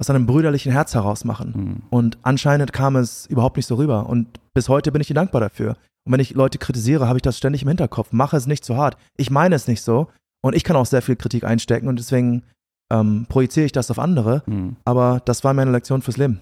aus 0.00 0.10
einem 0.10 0.26
brüderlichen 0.26 0.72
Herz 0.72 0.94
heraus 0.94 1.24
machen. 1.24 1.52
Mhm. 1.54 1.82
Und 1.90 2.18
anscheinend 2.22 2.72
kam 2.72 2.96
es 2.96 3.26
überhaupt 3.26 3.56
nicht 3.56 3.66
so 3.66 3.76
rüber. 3.76 4.06
Und 4.06 4.28
bis 4.54 4.68
heute 4.68 4.92
bin 4.92 5.00
ich 5.00 5.08
dir 5.08 5.14
dankbar 5.14 5.40
dafür. 5.40 5.76
Und 6.04 6.12
wenn 6.12 6.20
ich 6.20 6.34
Leute 6.34 6.58
kritisiere, 6.58 7.08
habe 7.08 7.18
ich 7.18 7.22
das 7.22 7.36
ständig 7.36 7.62
im 7.62 7.68
Hinterkopf. 7.68 8.12
Mache 8.12 8.36
es 8.36 8.46
nicht 8.46 8.64
zu 8.64 8.76
hart. 8.76 8.96
Ich 9.16 9.30
meine 9.30 9.54
es 9.54 9.68
nicht 9.68 9.82
so. 9.82 10.08
Und 10.42 10.54
ich 10.54 10.64
kann 10.64 10.76
auch 10.76 10.86
sehr 10.86 11.02
viel 11.02 11.16
Kritik 11.16 11.44
einstecken. 11.44 11.88
Und 11.88 11.98
deswegen 11.98 12.42
ähm, 12.90 13.26
projiziere 13.28 13.66
ich 13.66 13.72
das 13.72 13.90
auf 13.90 13.98
andere. 13.98 14.42
Mhm. 14.46 14.76
Aber 14.84 15.20
das 15.24 15.44
war 15.44 15.54
meine 15.54 15.70
Lektion 15.70 16.02
fürs 16.02 16.16
Leben. 16.16 16.40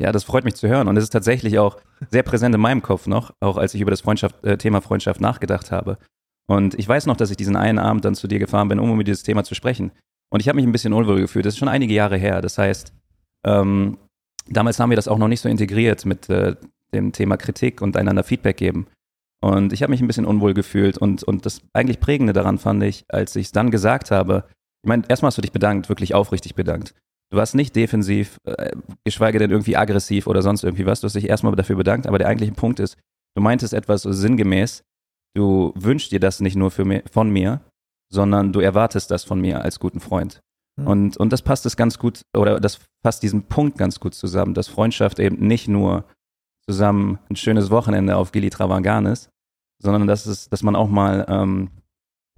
Ja, 0.00 0.10
das 0.10 0.24
freut 0.24 0.44
mich 0.44 0.54
zu 0.54 0.68
hören. 0.68 0.88
Und 0.88 0.96
es 0.96 1.04
ist 1.04 1.10
tatsächlich 1.10 1.58
auch 1.58 1.76
sehr 2.10 2.22
präsent 2.22 2.54
in 2.54 2.60
meinem 2.60 2.82
Kopf 2.82 3.06
noch, 3.06 3.32
auch 3.40 3.56
als 3.56 3.74
ich 3.74 3.80
über 3.80 3.90
das 3.90 4.00
Freundschaft, 4.00 4.44
äh, 4.44 4.56
Thema 4.56 4.80
Freundschaft 4.80 5.20
nachgedacht 5.20 5.70
habe. 5.70 5.98
Und 6.48 6.74
ich 6.74 6.88
weiß 6.88 7.06
noch, 7.06 7.16
dass 7.16 7.30
ich 7.30 7.36
diesen 7.36 7.56
einen 7.56 7.78
Abend 7.78 8.04
dann 8.04 8.14
zu 8.14 8.26
dir 8.26 8.38
gefahren 8.38 8.68
bin, 8.68 8.78
um 8.78 8.92
über 8.92 9.04
dieses 9.04 9.22
Thema 9.22 9.44
zu 9.44 9.54
sprechen. 9.54 9.92
Und 10.32 10.40
ich 10.40 10.48
habe 10.48 10.56
mich 10.56 10.64
ein 10.64 10.72
bisschen 10.72 10.94
unwohl 10.94 11.20
gefühlt. 11.20 11.44
Das 11.44 11.52
ist 11.52 11.58
schon 11.58 11.68
einige 11.68 11.92
Jahre 11.92 12.16
her. 12.16 12.40
Das 12.40 12.56
heißt, 12.56 12.94
ähm, 13.44 13.98
damals 14.48 14.80
haben 14.80 14.88
wir 14.88 14.96
das 14.96 15.06
auch 15.06 15.18
noch 15.18 15.28
nicht 15.28 15.42
so 15.42 15.48
integriert 15.48 16.06
mit 16.06 16.30
äh, 16.30 16.56
dem 16.94 17.12
Thema 17.12 17.36
Kritik 17.36 17.82
und 17.82 17.98
einander 17.98 18.24
Feedback 18.24 18.56
geben. 18.56 18.86
Und 19.42 19.74
ich 19.74 19.82
habe 19.82 19.90
mich 19.90 20.00
ein 20.00 20.06
bisschen 20.06 20.24
unwohl 20.24 20.54
gefühlt. 20.54 20.96
Und, 20.96 21.22
und 21.22 21.44
das 21.44 21.60
eigentlich 21.74 22.00
Prägende 22.00 22.32
daran 22.32 22.56
fand 22.56 22.82
ich, 22.82 23.04
als 23.08 23.36
ich 23.36 23.46
es 23.46 23.52
dann 23.52 23.70
gesagt 23.70 24.10
habe, 24.10 24.44
ich 24.82 24.88
meine, 24.88 25.02
erstmal 25.06 25.28
hast 25.28 25.36
du 25.36 25.42
dich 25.42 25.52
bedankt, 25.52 25.90
wirklich 25.90 26.14
aufrichtig 26.14 26.54
bedankt. 26.54 26.94
Du 27.30 27.36
warst 27.36 27.54
nicht 27.54 27.76
defensiv, 27.76 28.38
äh, 28.44 28.74
geschweige 29.04 29.38
denn 29.38 29.50
irgendwie 29.50 29.76
aggressiv 29.76 30.26
oder 30.26 30.40
sonst 30.40 30.64
irgendwie 30.64 30.86
was. 30.86 31.02
Du 31.02 31.04
hast 31.06 31.14
dich 31.14 31.28
erstmal 31.28 31.54
dafür 31.56 31.76
bedankt, 31.76 32.06
aber 32.06 32.18
der 32.18 32.28
eigentliche 32.28 32.52
Punkt 32.52 32.80
ist, 32.80 32.96
du 33.36 33.42
meintest 33.42 33.74
etwas 33.74 34.02
sinngemäß, 34.02 34.82
du 35.36 35.74
wünschst 35.74 36.10
dir 36.10 36.20
das 36.20 36.40
nicht 36.40 36.56
nur 36.56 36.70
für 36.70 36.86
mir, 36.86 37.02
von 37.10 37.28
mir, 37.28 37.60
sondern 38.12 38.52
du 38.52 38.60
erwartest 38.60 39.10
das 39.10 39.24
von 39.24 39.40
mir 39.40 39.62
als 39.62 39.80
guten 39.80 40.00
Freund. 40.00 40.40
Mhm. 40.76 40.86
Und, 40.86 41.16
und 41.16 41.32
das 41.32 41.42
passt 41.42 41.66
es 41.66 41.76
ganz 41.76 41.98
gut, 41.98 42.22
oder 42.36 42.60
das 42.60 42.80
passt 43.02 43.22
diesen 43.22 43.44
Punkt 43.44 43.78
ganz 43.78 44.00
gut 44.00 44.14
zusammen, 44.14 44.54
dass 44.54 44.68
Freundschaft 44.68 45.18
eben 45.18 45.46
nicht 45.46 45.68
nur 45.68 46.04
zusammen 46.66 47.18
ein 47.30 47.36
schönes 47.36 47.70
Wochenende 47.70 48.16
auf 48.16 48.32
Gili 48.32 48.50
Travangan 48.50 49.06
ist, 49.06 49.30
sondern 49.82 50.06
dass, 50.06 50.26
es, 50.26 50.48
dass 50.48 50.62
man 50.62 50.76
auch 50.76 50.88
mal 50.88 51.26
ähm, 51.28 51.70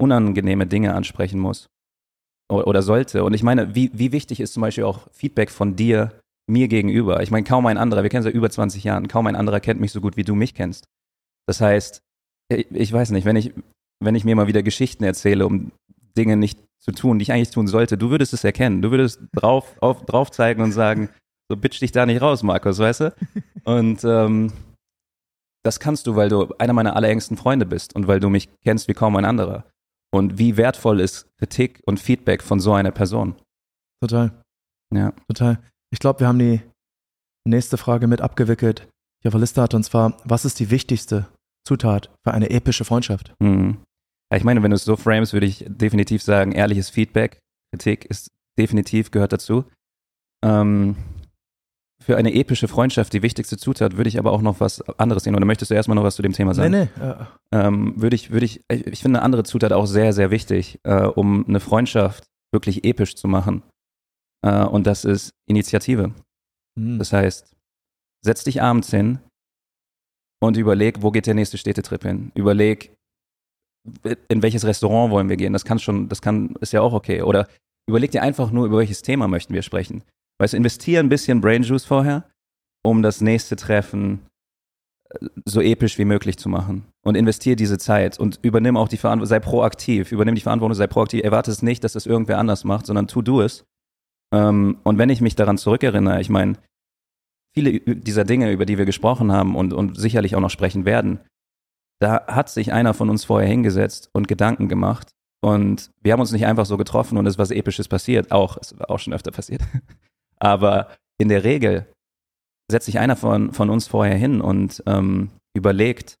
unangenehme 0.01 0.65
Dinge 0.65 0.95
ansprechen 0.95 1.39
muss 1.39 1.67
oder 2.49 2.81
sollte. 2.81 3.23
Und 3.23 3.33
ich 3.33 3.43
meine, 3.43 3.75
wie, 3.75 3.91
wie 3.93 4.11
wichtig 4.11 4.39
ist 4.39 4.53
zum 4.53 4.61
Beispiel 4.61 4.83
auch 4.83 5.07
Feedback 5.11 5.49
von 5.49 5.75
dir 5.75 6.11
mir 6.47 6.67
gegenüber? 6.67 7.21
Ich 7.21 7.31
meine, 7.31 7.43
kaum 7.43 7.65
ein 7.65 7.77
anderer, 7.77 8.03
wir 8.03 8.09
kennen 8.09 8.23
seit 8.23 8.33
über 8.33 8.49
20 8.49 8.83
Jahren, 8.83 9.07
kaum 9.07 9.27
ein 9.27 9.35
anderer 9.35 9.59
kennt 9.59 9.79
mich 9.79 9.91
so 9.91 10.01
gut, 10.01 10.15
wie 10.15 10.23
du 10.23 10.35
mich 10.35 10.53
kennst. 10.53 10.85
Das 11.47 11.61
heißt, 11.61 12.01
ich, 12.49 12.69
ich 12.71 12.93
weiß 12.93 13.11
nicht, 13.11 13.25
wenn 13.25 13.35
ich, 13.35 13.53
wenn 14.03 14.15
ich 14.15 14.25
mir 14.25 14.35
mal 14.35 14.47
wieder 14.47 14.63
Geschichten 14.63 15.03
erzähle, 15.03 15.45
um 15.45 15.71
Dinge 16.17 16.37
nicht 16.37 16.59
zu 16.79 16.91
tun, 16.91 17.19
die 17.19 17.23
ich 17.23 17.31
eigentlich 17.31 17.51
tun 17.51 17.67
sollte, 17.67 17.97
du 17.97 18.09
würdest 18.09 18.33
es 18.33 18.43
erkennen. 18.43 18.81
Du 18.81 18.91
würdest 18.91 19.19
drauf, 19.33 19.75
auf, 19.81 20.05
drauf 20.05 20.31
zeigen 20.31 20.61
und 20.61 20.71
sagen, 20.71 21.09
so 21.49 21.57
bitch 21.57 21.81
dich 21.81 21.91
da 21.91 22.05
nicht 22.05 22.21
raus, 22.21 22.43
Markus, 22.43 22.79
weißt 22.79 23.01
du? 23.01 23.15
Und 23.63 24.03
ähm, 24.03 24.53
das 25.63 25.79
kannst 25.79 26.05
du, 26.05 26.15
weil 26.15 26.29
du 26.29 26.53
einer 26.59 26.73
meiner 26.73 26.95
allerengsten 26.95 27.37
Freunde 27.37 27.65
bist 27.65 27.95
und 27.95 28.07
weil 28.07 28.19
du 28.19 28.29
mich 28.29 28.49
kennst 28.63 28.87
wie 28.87 28.93
kaum 28.93 29.15
ein 29.15 29.25
anderer. 29.25 29.65
Und 30.13 30.37
wie 30.37 30.57
wertvoll 30.57 30.99
ist 30.99 31.27
Kritik 31.39 31.81
und 31.85 31.99
Feedback 31.99 32.43
von 32.43 32.59
so 32.59 32.73
einer 32.73 32.91
Person? 32.91 33.35
Total. 34.01 34.31
Ja. 34.93 35.13
Total. 35.27 35.59
Ich 35.91 35.99
glaube, 35.99 36.19
wir 36.19 36.27
haben 36.27 36.39
die, 36.39 36.61
nächste 37.47 37.77
Frage 37.77 38.07
mit 38.07 38.21
abgewickelt, 38.21 38.87
die 39.23 39.27
auf 39.27 39.33
der 39.33 39.41
Liste 39.41 39.61
hatte, 39.61 39.77
und 39.77 39.83
zwar, 39.83 40.17
was 40.23 40.45
ist 40.45 40.59
die 40.59 40.71
wichtigste 40.71 41.27
Zutat 41.65 42.11
für 42.23 42.33
eine 42.33 42.49
epische 42.49 42.85
Freundschaft? 42.85 43.33
Mhm. 43.39 43.77
Ja, 44.31 44.37
ich 44.37 44.43
meine, 44.43 44.63
wenn 44.63 44.71
du 44.71 44.75
es 44.75 44.85
so 44.85 44.95
frames, 44.95 45.33
würde 45.33 45.45
ich 45.45 45.65
definitiv 45.67 46.21
sagen, 46.21 46.51
ehrliches 46.51 46.89
Feedback, 46.89 47.39
Kritik 47.71 48.05
ist 48.05 48.31
definitiv 48.57 49.11
gehört 49.11 49.33
dazu. 49.33 49.65
Ähm, 50.43 50.95
für 52.01 52.17
eine 52.17 52.33
epische 52.33 52.67
Freundschaft 52.67 53.13
die 53.13 53.23
wichtigste 53.23 53.57
Zutat, 53.57 53.97
würde 53.97 54.07
ich 54.07 54.19
aber 54.19 54.31
auch 54.31 54.41
noch 54.41 54.59
was 54.59 54.81
anderes 54.99 55.23
sehen. 55.23 55.35
Oder 55.35 55.45
möchtest 55.45 55.71
du 55.71 55.75
erstmal 55.75 55.95
noch 55.95 56.03
was 56.03 56.15
zu 56.15 56.21
dem 56.21 56.33
Thema 56.33 56.53
sagen? 56.53 56.71
Nee, 56.71 56.87
nee. 56.97 57.03
Äh. 57.03 57.25
Ähm, 57.51 57.99
würde 57.99 58.15
ich, 58.15 58.31
würde 58.31 58.45
ich, 58.45 58.63
ich 58.69 59.01
finde 59.01 59.19
eine 59.19 59.25
andere 59.25 59.43
Zutat 59.43 59.73
auch 59.73 59.87
sehr, 59.87 60.13
sehr 60.13 60.29
wichtig, 60.29 60.79
äh, 60.83 61.03
um 61.03 61.47
eine 61.47 61.59
Freundschaft 61.59 62.25
wirklich 62.51 62.83
episch 62.83 63.15
zu 63.15 63.27
machen. 63.27 63.63
Äh, 64.43 64.65
und 64.65 64.85
das 64.85 65.03
ist 65.03 65.31
Initiative. 65.47 66.13
Mhm. 66.75 66.99
Das 66.99 67.11
heißt, 67.11 67.55
setz 68.21 68.43
dich 68.43 68.61
abends 68.61 68.91
hin 68.91 69.19
und 70.47 70.57
überleg, 70.57 71.01
wo 71.01 71.11
geht 71.11 71.27
der 71.27 71.33
nächste 71.33 71.57
Städtetrip 71.57 72.03
hin? 72.03 72.31
Überleg, 72.35 72.91
in 74.27 74.41
welches 74.41 74.65
Restaurant 74.65 75.11
wollen 75.11 75.29
wir 75.29 75.37
gehen? 75.37 75.53
Das 75.53 75.65
kann 75.65 75.79
schon, 75.79 76.09
das 76.09 76.21
kann, 76.21 76.55
ist 76.61 76.73
ja 76.73 76.81
auch 76.81 76.93
okay. 76.93 77.21
Oder 77.21 77.47
überleg 77.87 78.11
dir 78.11 78.23
einfach 78.23 78.51
nur, 78.51 78.65
über 78.65 78.77
welches 78.77 79.01
Thema 79.01 79.27
möchten 79.27 79.53
wir 79.53 79.61
sprechen. 79.61 80.03
Weißt 80.39 80.53
du, 80.53 80.57
investiere 80.57 81.01
ein 81.01 81.09
bisschen 81.09 81.41
Brain 81.41 81.63
Juice 81.63 81.85
vorher, 81.85 82.27
um 82.83 83.01
das 83.01 83.21
nächste 83.21 83.55
Treffen 83.55 84.25
äh, 85.09 85.27
so 85.45 85.61
episch 85.61 85.97
wie 85.97 86.05
möglich 86.05 86.37
zu 86.37 86.49
machen. 86.49 86.85
Und 87.03 87.15
investiere 87.15 87.55
diese 87.55 87.77
Zeit 87.77 88.19
und 88.19 88.39
übernimm 88.41 88.77
auch 88.77 88.87
die 88.87 88.97
Verantwortung, 88.97 89.29
sei 89.29 89.39
proaktiv, 89.39 90.11
übernimm 90.11 90.35
die 90.35 90.41
Verantwortung, 90.41 90.75
sei 90.75 90.87
proaktiv. 90.87 91.23
Erwarte 91.23 91.51
es 91.51 91.61
nicht, 91.61 91.83
dass 91.83 91.93
das 91.93 92.05
irgendwer 92.05 92.39
anders 92.39 92.63
macht, 92.63 92.87
sondern 92.87 93.07
tu 93.07 93.21
du 93.21 93.41
es. 93.41 93.65
Ähm, 94.33 94.77
und 94.83 94.97
wenn 94.97 95.09
ich 95.09 95.21
mich 95.21 95.35
daran 95.35 95.57
zurückerinnere, 95.57 96.19
ich 96.19 96.29
meine, 96.29 96.57
viele 97.55 97.79
dieser 97.79 98.25
Dinge, 98.25 98.51
über 98.51 98.65
die 98.65 98.77
wir 98.77 98.85
gesprochen 98.85 99.31
haben 99.31 99.55
und, 99.55 99.73
und 99.73 99.97
sicherlich 99.97 100.35
auch 100.35 100.41
noch 100.41 100.49
sprechen 100.49 100.85
werden, 100.85 101.19
da 101.99 102.25
hat 102.27 102.49
sich 102.49 102.73
einer 102.73 102.93
von 102.93 103.09
uns 103.09 103.23
vorher 103.23 103.49
hingesetzt 103.49 104.09
und 104.13 104.27
Gedanken 104.27 104.67
gemacht. 104.67 105.11
Und 105.41 105.91
wir 106.01 106.13
haben 106.13 106.19
uns 106.19 106.31
nicht 106.31 106.45
einfach 106.45 106.65
so 106.65 106.77
getroffen 106.77 107.17
und 107.17 107.25
es 107.25 107.35
ist 107.35 107.39
was 107.39 107.51
Episches 107.51 107.87
passiert. 107.87 108.31
Auch, 108.31 108.57
es 108.57 108.77
war 108.77 108.89
auch 108.89 108.99
schon 108.99 109.13
öfter 109.13 109.31
passiert. 109.31 109.61
Aber 110.39 110.89
in 111.17 111.29
der 111.29 111.43
Regel 111.43 111.87
setzt 112.69 112.87
sich 112.87 112.99
einer 112.99 113.15
von, 113.15 113.53
von 113.53 113.69
uns 113.69 113.87
vorher 113.87 114.17
hin 114.17 114.41
und 114.41 114.83
ähm, 114.85 115.29
überlegt, 115.55 116.15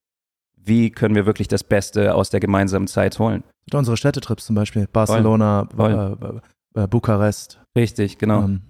wie 0.57 0.91
können 0.91 1.15
wir 1.15 1.25
wirklich 1.25 1.47
das 1.47 1.63
Beste 1.63 2.15
aus 2.15 2.29
der 2.29 2.39
gemeinsamen 2.39 2.87
Zeit 2.87 3.19
holen. 3.19 3.43
Unsere 3.73 3.97
Städtetrips 3.97 4.45
zum 4.45 4.55
Beispiel, 4.55 4.87
Barcelona, 4.87 5.67
Voll. 5.75 6.41
Äh, 6.75 6.83
äh, 6.83 6.87
Bukarest. 6.87 7.59
Richtig, 7.75 8.17
genau. 8.17 8.43
Ähm. 8.43 8.61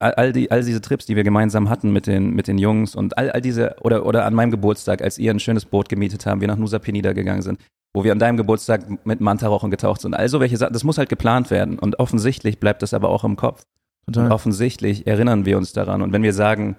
All, 0.00 0.32
die, 0.32 0.50
all 0.50 0.62
diese 0.62 0.80
Trips, 0.80 1.06
die 1.06 1.16
wir 1.16 1.24
gemeinsam 1.24 1.70
hatten 1.70 1.92
mit 1.92 2.06
den, 2.06 2.34
mit 2.34 2.48
den 2.48 2.58
Jungs 2.58 2.94
und 2.94 3.16
all, 3.16 3.30
all 3.30 3.40
diese, 3.40 3.76
oder, 3.80 4.04
oder 4.04 4.26
an 4.26 4.34
meinem 4.34 4.50
Geburtstag, 4.50 5.00
als 5.00 5.18
ihr 5.18 5.30
ein 5.30 5.40
schönes 5.40 5.64
Boot 5.64 5.88
gemietet 5.88 6.26
haben, 6.26 6.40
wir 6.40 6.48
nach 6.48 6.56
Nusa 6.56 6.78
Penida 6.78 7.12
gegangen 7.12 7.42
sind, 7.42 7.58
wo 7.94 8.04
wir 8.04 8.12
an 8.12 8.18
deinem 8.18 8.36
Geburtstag 8.36 9.06
mit 9.06 9.20
Mantarochen 9.20 9.70
getaucht 9.70 10.00
sind. 10.00 10.14
Also 10.14 10.40
welche 10.40 10.56
Sachen, 10.56 10.72
das 10.72 10.84
muss 10.84 10.98
halt 10.98 11.08
geplant 11.08 11.50
werden 11.50 11.78
und 11.78 12.00
offensichtlich 12.00 12.58
bleibt 12.58 12.82
das 12.82 12.92
aber 12.92 13.08
auch 13.08 13.24
im 13.24 13.36
Kopf. 13.36 13.62
Total. 14.06 14.26
Und 14.26 14.32
offensichtlich 14.32 15.06
erinnern 15.06 15.46
wir 15.46 15.56
uns 15.56 15.72
daran. 15.72 16.02
Und 16.02 16.12
wenn 16.12 16.22
wir 16.22 16.34
sagen, 16.34 16.76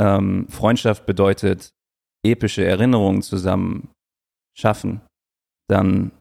ähm, 0.00 0.46
Freundschaft 0.48 1.04
bedeutet 1.04 1.74
epische 2.24 2.64
Erinnerungen 2.64 3.22
zusammen 3.22 3.90
schaffen, 4.56 5.02
dann 5.68 6.12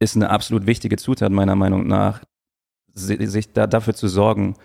ist 0.00 0.16
eine 0.16 0.30
absolut 0.30 0.66
wichtige 0.66 0.96
Zutat 0.96 1.32
meiner 1.32 1.56
Meinung 1.56 1.86
nach, 1.86 2.22
sich 2.94 3.52
da, 3.52 3.66
dafür 3.66 3.94
zu 3.94 4.08
sorgen, 4.08 4.56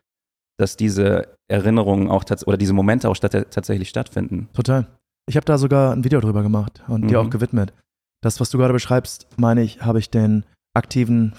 dass 0.58 0.78
diese 0.78 1.36
Erinnerungen 1.50 2.10
auch 2.10 2.24
oder 2.46 2.58
diese 2.58 2.74
Momente 2.74 3.10
auch 3.10 3.16
statt, 3.16 3.32
tatsächlich 3.52 3.90
stattfinden. 3.90 4.50
Total. 4.54 4.88
Ich 5.28 5.36
habe 5.36 5.46
da 5.46 5.58
sogar 5.58 5.94
ein 5.94 6.04
Video 6.04 6.20
drüber 6.20 6.44
gemacht 6.44 6.84
und 6.88 7.04
mhm. 7.04 7.08
dir 7.08 7.22
auch 7.22 7.30
gewidmet. 7.30 7.74
Das, 8.22 8.40
was 8.40 8.50
du 8.50 8.58
gerade 8.58 8.74
beschreibst, 8.74 9.28
meine 9.38 9.64
ich, 9.64 9.82
habe 9.82 10.00
ich 10.00 10.10
den 10.10 10.44
aktiven 10.76 11.34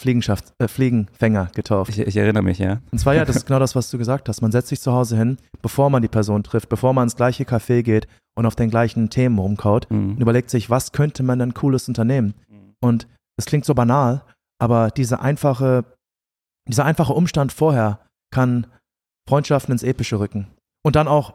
äh, 0.59 0.69
Fliegenfänger 0.69 1.51
getauft. 1.55 1.91
Ich, 1.91 1.99
ich, 1.99 2.17
erinnere 2.17 2.43
mich, 2.43 2.59
ja. 2.59 2.81
Und 2.93 2.99
zwar, 2.99 3.15
ja, 3.15 3.25
das 3.25 3.37
ist 3.37 3.47
genau 3.47 3.59
das, 3.59 3.75
was 3.75 3.91
du 3.91 3.99
gesagt 3.99 4.29
hast. 4.29 4.43
Man 4.43 4.53
setzt 4.53 4.69
sich 4.69 4.81
zu 4.81 4.93
Hause 4.93 5.17
hin, 5.17 5.39
bevor 5.61 5.91
man 5.91 6.03
die 6.03 6.09
Person 6.09 6.45
trifft, 6.45 6.69
bevor 6.69 6.93
man 6.93 7.05
ins 7.05 7.17
gleiche 7.17 7.45
Café 7.45 7.83
geht 7.83 8.07
und 8.37 8.47
auf 8.47 8.55
den 8.55 8.71
gleichen 8.71 9.11
Themen 9.11 9.39
rumkaut 9.39 9.91
mhm. 9.91 10.13
und 10.13 10.21
überlegt 10.21 10.51
sich, 10.51 10.71
was 10.71 10.93
könnte 10.93 11.23
man 11.23 11.39
denn 11.41 11.55
Cooles 11.55 11.89
unternehmen? 11.89 12.35
Mhm. 12.49 12.75
Und 12.81 13.09
es 13.37 13.47
klingt 13.47 13.65
so 13.65 13.75
banal, 13.75 14.23
aber 14.61 14.91
diese 14.91 15.21
einfache, 15.21 15.85
dieser 16.69 16.85
einfache 16.85 17.13
Umstand 17.13 17.53
vorher 17.53 18.01
kann 18.31 18.67
Freundschaften 19.29 19.73
ins 19.73 19.83
Epische 19.83 20.19
rücken. 20.19 20.49
Und 20.83 20.97
dann 20.97 21.09
auch 21.09 21.35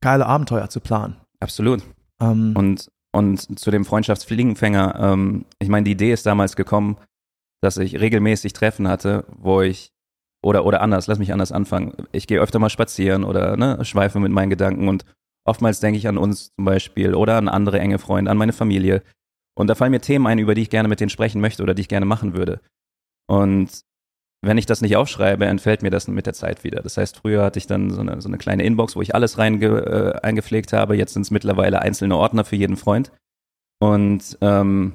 geile 0.00 0.26
Abenteuer 0.26 0.68
zu 0.68 0.80
planen. 0.80 1.16
Absolut. 1.40 1.82
Ähm, 2.20 2.54
und, 2.56 2.88
und 3.12 3.58
zu 3.58 3.70
dem 3.70 3.84
Freundschaftsfliegenfänger, 3.84 4.94
ähm, 4.98 5.44
ich 5.58 5.68
meine, 5.68 5.84
die 5.84 5.92
Idee 5.92 6.12
ist 6.12 6.26
damals 6.26 6.56
gekommen, 6.56 6.96
dass 7.62 7.76
ich 7.76 8.00
regelmäßig 8.00 8.52
Treffen 8.52 8.88
hatte, 8.88 9.24
wo 9.36 9.60
ich 9.60 9.92
oder 10.42 10.64
oder 10.64 10.80
anders, 10.80 11.06
lass 11.06 11.18
mich 11.18 11.32
anders 11.32 11.52
anfangen. 11.52 11.92
Ich 12.12 12.26
gehe 12.26 12.40
öfter 12.40 12.58
mal 12.58 12.70
spazieren 12.70 13.24
oder 13.24 13.56
ne, 13.56 13.84
schweife 13.84 14.20
mit 14.20 14.32
meinen 14.32 14.48
Gedanken 14.48 14.88
und 14.88 15.04
oftmals 15.44 15.80
denke 15.80 15.98
ich 15.98 16.08
an 16.08 16.16
uns 16.16 16.52
zum 16.56 16.64
Beispiel 16.64 17.14
oder 17.14 17.36
an 17.36 17.48
andere 17.48 17.78
enge 17.78 17.98
Freunde, 17.98 18.30
an 18.30 18.38
meine 18.38 18.54
Familie. 18.54 19.02
Und 19.54 19.66
da 19.66 19.74
fallen 19.74 19.90
mir 19.90 20.00
Themen 20.00 20.26
ein, 20.26 20.38
über 20.38 20.54
die 20.54 20.62
ich 20.62 20.70
gerne 20.70 20.88
mit 20.88 21.00
denen 21.00 21.10
sprechen 21.10 21.40
möchte 21.40 21.62
oder 21.62 21.74
die 21.74 21.82
ich 21.82 21.88
gerne 21.88 22.06
machen 22.06 22.34
würde. 22.34 22.60
Und 23.26 23.82
wenn 24.42 24.58
ich 24.58 24.66
das 24.66 24.80
nicht 24.80 24.96
aufschreibe, 24.96 25.44
entfällt 25.44 25.82
mir 25.82 25.90
das 25.90 26.08
mit 26.08 26.26
der 26.26 26.32
Zeit 26.32 26.64
wieder. 26.64 26.82
Das 26.82 26.96
heißt, 26.96 27.18
früher 27.18 27.42
hatte 27.44 27.58
ich 27.58 27.66
dann 27.66 27.90
so 27.90 28.00
eine, 28.00 28.20
so 28.22 28.28
eine 28.28 28.38
kleine 28.38 28.62
Inbox, 28.64 28.96
wo 28.96 29.02
ich 29.02 29.14
alles 29.14 29.36
rein 29.36 29.60
äh, 29.60 30.18
eingepflegt 30.22 30.72
habe. 30.72 30.96
Jetzt 30.96 31.12
sind 31.12 31.22
es 31.22 31.30
mittlerweile 31.30 31.82
einzelne 31.82 32.16
Ordner 32.16 32.44
für 32.44 32.56
jeden 32.56 32.76
Freund. 32.76 33.12
Und 33.80 34.38
ähm, 34.40 34.94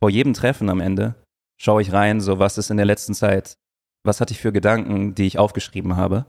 vor 0.00 0.10
jedem 0.10 0.32
Treffen 0.32 0.70
am 0.70 0.80
Ende 0.80 1.16
schaue 1.60 1.82
ich 1.82 1.92
rein, 1.92 2.20
so 2.20 2.38
was 2.38 2.56
ist 2.56 2.70
in 2.70 2.76
der 2.76 2.86
letzten 2.86 3.14
Zeit, 3.14 3.56
was 4.04 4.20
hatte 4.20 4.32
ich 4.32 4.40
für 4.40 4.52
Gedanken, 4.52 5.14
die 5.14 5.26
ich 5.26 5.38
aufgeschrieben 5.38 5.96
habe 5.96 6.26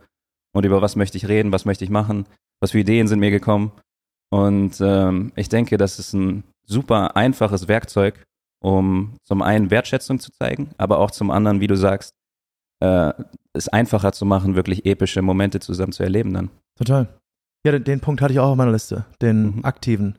und 0.53 0.65
über 0.65 0.81
was 0.81 0.95
möchte 0.95 1.17
ich 1.17 1.27
reden, 1.27 1.51
was 1.51 1.65
möchte 1.65 1.83
ich 1.83 1.91
machen, 1.91 2.25
was 2.59 2.71
für 2.71 2.79
Ideen 2.79 3.07
sind 3.07 3.19
mir 3.19 3.31
gekommen. 3.31 3.71
Und 4.31 4.79
ähm, 4.81 5.31
ich 5.35 5.49
denke, 5.49 5.77
das 5.77 5.99
ist 5.99 6.13
ein 6.13 6.43
super 6.65 7.15
einfaches 7.15 7.67
Werkzeug, 7.67 8.23
um 8.59 9.15
zum 9.23 9.41
einen 9.41 9.71
Wertschätzung 9.71 10.19
zu 10.19 10.31
zeigen, 10.31 10.71
aber 10.77 10.99
auch 10.99 11.11
zum 11.11 11.31
anderen, 11.31 11.61
wie 11.61 11.67
du 11.67 11.75
sagst, 11.75 12.13
äh, 12.79 13.13
es 13.53 13.67
einfacher 13.67 14.11
zu 14.11 14.25
machen, 14.25 14.55
wirklich 14.55 14.85
epische 14.85 15.21
Momente 15.21 15.59
zusammen 15.59 15.91
zu 15.91 16.03
erleben 16.03 16.33
dann. 16.33 16.49
Total. 16.77 17.07
Ja, 17.65 17.73
den, 17.73 17.83
den 17.83 17.99
Punkt 17.99 18.21
hatte 18.21 18.33
ich 18.33 18.39
auch 18.39 18.51
auf 18.51 18.55
meiner 18.55 18.71
Liste, 18.71 19.05
den 19.21 19.57
mhm. 19.57 19.65
aktiven 19.65 20.17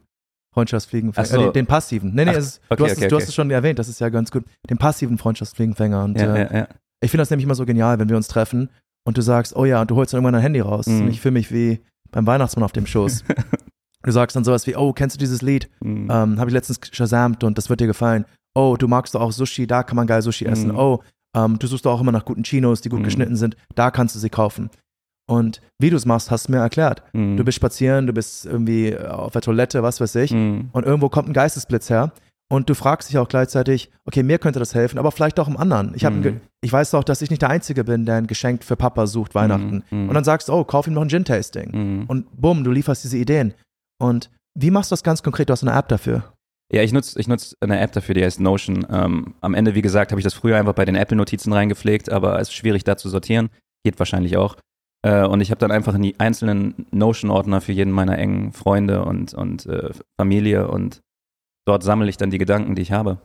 Freundschaftsfliegenfänger, 0.52 1.26
so. 1.26 1.36
äh, 1.36 1.44
den, 1.44 1.52
den, 1.52 1.66
passiven. 1.66 2.14
Nee, 2.14 2.24
nee, 2.24 2.32
Ach, 2.32 2.36
ist, 2.36 2.60
okay, 2.68 2.76
du, 2.76 2.84
hast 2.84 2.92
okay, 2.92 3.04
es, 3.04 3.08
du 3.08 3.14
okay. 3.14 3.22
hast 3.22 3.28
es 3.28 3.34
schon 3.34 3.50
erwähnt, 3.50 3.78
das 3.78 3.88
ist 3.88 4.00
ja 4.00 4.08
ganz 4.08 4.30
gut. 4.30 4.44
Den 4.68 4.78
passiven 4.78 5.16
Freundschaftsfliegenfänger. 5.16 6.04
Und 6.04 6.20
ja, 6.20 6.34
äh, 6.34 6.40
ja, 6.40 6.58
ja. 6.60 6.68
ich 7.02 7.10
finde 7.10 7.22
das 7.22 7.30
nämlich 7.30 7.44
immer 7.44 7.54
so 7.54 7.64
genial, 7.64 7.98
wenn 7.98 8.08
wir 8.08 8.16
uns 8.16 8.28
treffen 8.28 8.68
und 9.04 9.16
du 9.16 9.22
sagst, 9.22 9.56
oh 9.56 9.64
ja, 9.64 9.80
und 9.80 9.90
du 9.90 9.96
holst 9.96 10.12
dann 10.12 10.18
irgendwann 10.18 10.34
dein 10.34 10.42
Handy 10.42 10.60
raus. 10.60 10.86
Mhm. 10.86 11.02
Und 11.02 11.08
ich 11.08 11.20
fühle 11.20 11.32
mich 11.32 11.52
wie 11.52 11.80
beim 12.10 12.26
Weihnachtsmann 12.26 12.64
auf 12.64 12.72
dem 12.72 12.86
Schoß. 12.86 13.24
du 14.02 14.10
sagst 14.10 14.36
dann 14.36 14.44
sowas 14.44 14.66
wie, 14.66 14.76
oh, 14.76 14.92
kennst 14.92 15.16
du 15.16 15.18
dieses 15.18 15.40
Lied? 15.40 15.70
Mhm. 15.80 16.10
Ähm, 16.10 16.38
Habe 16.38 16.50
ich 16.50 16.54
letztens 16.54 16.80
shazamt 16.90 17.44
und 17.44 17.56
das 17.56 17.70
wird 17.70 17.80
dir 17.80 17.86
gefallen. 17.86 18.26
Oh, 18.54 18.76
du 18.78 18.88
magst 18.88 19.14
doch 19.14 19.20
auch 19.20 19.32
Sushi, 19.32 19.66
da 19.66 19.84
kann 19.84 19.96
man 19.96 20.08
geil 20.08 20.22
Sushi 20.22 20.44
essen. 20.44 20.72
Mhm. 20.72 20.78
Oh, 20.78 21.02
ähm, 21.36 21.58
du 21.58 21.66
suchst 21.66 21.86
auch 21.86 22.00
immer 22.00 22.12
nach 22.12 22.24
guten 22.24 22.42
Chinos, 22.42 22.80
die 22.80 22.88
gut 22.88 23.00
mhm. 23.00 23.04
geschnitten 23.04 23.36
sind. 23.36 23.56
Da 23.74 23.90
kannst 23.90 24.14
du 24.14 24.18
sie 24.18 24.30
kaufen. 24.30 24.70
Und 25.28 25.60
wie 25.78 25.90
du 25.90 25.96
es 25.96 26.06
machst, 26.06 26.30
hast 26.30 26.48
du 26.48 26.52
mir 26.52 26.58
erklärt. 26.58 27.04
Mhm. 27.12 27.36
Du 27.36 27.44
bist 27.44 27.56
spazieren, 27.56 28.06
du 28.06 28.12
bist 28.12 28.46
irgendwie 28.46 28.98
auf 28.98 29.32
der 29.32 29.42
Toilette, 29.42 29.82
was 29.82 30.00
weiß 30.00 30.16
ich. 30.16 30.32
Mhm. 30.32 30.70
Und 30.72 30.84
irgendwo 30.84 31.08
kommt 31.08 31.28
ein 31.28 31.32
Geistesblitz 31.32 31.88
her. 31.88 32.12
Und 32.52 32.68
du 32.68 32.74
fragst 32.74 33.08
dich 33.08 33.16
auch 33.16 33.28
gleichzeitig, 33.28 33.92
okay, 34.06 34.24
mir 34.24 34.38
könnte 34.38 34.58
das 34.58 34.74
helfen, 34.74 34.98
aber 34.98 35.12
vielleicht 35.12 35.38
auch 35.38 35.46
im 35.46 35.56
anderen. 35.56 35.92
Ich, 35.94 36.02
mhm. 36.02 36.40
ich 36.60 36.72
weiß 36.72 36.90
doch, 36.90 37.04
dass 37.04 37.22
ich 37.22 37.30
nicht 37.30 37.42
der 37.42 37.50
Einzige 37.50 37.84
bin, 37.84 38.06
der 38.06 38.16
ein 38.16 38.26
Geschenk 38.26 38.64
für 38.64 38.74
Papa 38.74 39.06
sucht, 39.06 39.36
Weihnachten. 39.36 39.84
Mhm. 39.90 40.02
Mhm. 40.02 40.08
Und 40.08 40.14
dann 40.14 40.24
sagst 40.24 40.48
du, 40.48 40.54
oh, 40.54 40.64
kauf 40.64 40.88
ihm 40.88 40.94
noch 40.94 41.02
ein 41.02 41.08
Gin-Tasting. 41.08 41.70
Mhm. 41.70 42.04
Und 42.08 42.26
bumm, 42.32 42.64
du 42.64 42.72
lieferst 42.72 43.04
diese 43.04 43.18
Ideen. 43.18 43.54
Und 44.02 44.30
wie 44.58 44.72
machst 44.72 44.90
du 44.90 44.94
das 44.94 45.04
ganz 45.04 45.22
konkret? 45.22 45.48
Du 45.48 45.52
hast 45.52 45.62
eine 45.62 45.78
App 45.78 45.86
dafür. 45.86 46.24
Ja, 46.72 46.82
ich 46.82 46.92
nutze 46.92 47.18
ich 47.18 47.26
nutz 47.26 47.56
eine 47.60 47.80
App 47.80 47.92
dafür, 47.92 48.14
die 48.14 48.24
heißt 48.24 48.40
Notion. 48.40 48.86
Ähm, 48.90 49.34
am 49.40 49.54
Ende, 49.54 49.74
wie 49.74 49.82
gesagt, 49.82 50.12
habe 50.12 50.20
ich 50.20 50.24
das 50.24 50.34
früher 50.34 50.56
einfach 50.56 50.74
bei 50.74 50.84
den 50.84 50.94
Apple-Notizen 50.94 51.52
reingepflegt, 51.52 52.10
aber 52.10 52.38
es 52.38 52.48
ist 52.48 52.54
schwierig 52.54 52.84
da 52.84 52.96
zu 52.96 53.08
sortieren. 53.08 53.50
Geht 53.84 53.98
wahrscheinlich 53.98 54.36
auch. 54.36 54.56
Äh, 55.02 55.24
und 55.24 55.40
ich 55.40 55.50
habe 55.50 55.58
dann 55.58 55.72
einfach 55.72 55.94
einen 55.94 56.12
einzelnen 56.18 56.86
Notion-Ordner 56.90 57.60
für 57.60 57.72
jeden 57.72 57.92
meiner 57.92 58.18
engen 58.18 58.52
Freunde 58.52 59.04
und, 59.04 59.34
und 59.34 59.66
äh, 59.66 59.90
Familie 60.20 60.68
und 60.68 61.00
dort 61.66 61.82
sammle 61.82 62.08
ich 62.08 62.16
dann 62.16 62.30
die 62.30 62.38
Gedanken, 62.38 62.74
die 62.74 62.82
ich 62.82 62.92
habe. 62.92 63.18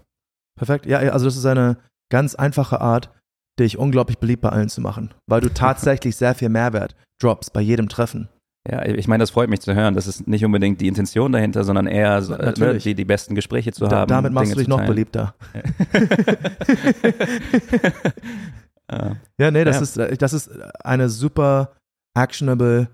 Perfekt. 0.57 0.85
Ja, 0.85 0.99
also 0.99 1.25
das 1.25 1.35
ist 1.35 1.45
eine 1.45 1.77
ganz 2.11 2.33
einfache 2.35 2.81
Art, 2.81 3.11
dich 3.59 3.77
unglaublich 3.77 4.17
beliebt 4.17 4.41
bei 4.41 4.49
allen 4.49 4.69
zu 4.69 4.81
machen, 4.81 5.13
weil 5.27 5.41
du 5.41 5.49
tatsächlich 5.53 6.15
sehr 6.15 6.33
viel 6.33 6.49
Mehrwert 6.49 6.95
droppst 7.21 7.53
bei 7.53 7.61
jedem 7.61 7.89
Treffen. 7.89 8.29
Ja, 8.69 8.83
ich 8.83 9.07
meine, 9.07 9.21
das 9.21 9.29
freut 9.29 9.49
mich 9.49 9.61
zu 9.61 9.75
hören. 9.75 9.93
Das 9.93 10.07
ist 10.07 10.27
nicht 10.27 10.43
unbedingt 10.43 10.81
die 10.81 10.87
Intention 10.87 11.31
dahinter, 11.31 11.63
sondern 11.63 11.85
eher 11.85 12.21
so, 12.23 12.33
äh, 12.33 12.79
die, 12.79 12.95
die 12.95 13.05
besten 13.05 13.35
Gespräche 13.35 13.71
zu 13.71 13.85
da, 13.85 13.97
haben. 13.97 14.09
Damit 14.09 14.33
machst 14.33 14.47
Dinge 14.47 14.55
du 14.55 14.59
dich 14.61 14.67
noch 14.67 14.83
beliebter. 14.85 15.35
ja, 19.37 19.51
nee, 19.51 19.63
das, 19.63 19.95
ja. 19.95 20.05
Ist, 20.05 20.21
das 20.21 20.33
ist 20.33 20.49
eine 20.83 21.09
super 21.09 21.73
actionable 22.17 22.87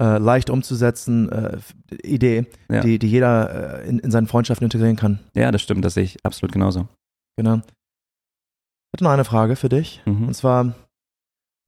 äh, 0.00 0.18
leicht 0.18 0.48
umzusetzen 0.48 1.30
äh, 1.30 1.58
Idee, 2.02 2.46
Ja. 2.70 2.80
die, 2.80 2.98
die 2.98 3.08
jeder 3.08 3.82
äh, 3.82 3.88
in, 3.88 3.98
in 3.98 4.10
seinen 4.10 4.26
Freundschaften 4.26 4.64
integrieren 4.64 4.96
kann. 4.96 5.18
Ja, 5.34 5.52
das 5.52 5.60
stimmt, 5.60 5.84
das 5.84 5.94
sehe 5.94 6.04
ich 6.04 6.24
absolut 6.24 6.52
genauso. 6.52 6.88
Genau. 7.36 7.56
Ich 7.56 8.94
hätte 8.94 9.04
noch 9.04 9.10
eine 9.10 9.24
Frage 9.24 9.56
für 9.56 9.68
dich. 9.68 10.00
Mhm. 10.06 10.28
Und 10.28 10.34
zwar, 10.34 10.74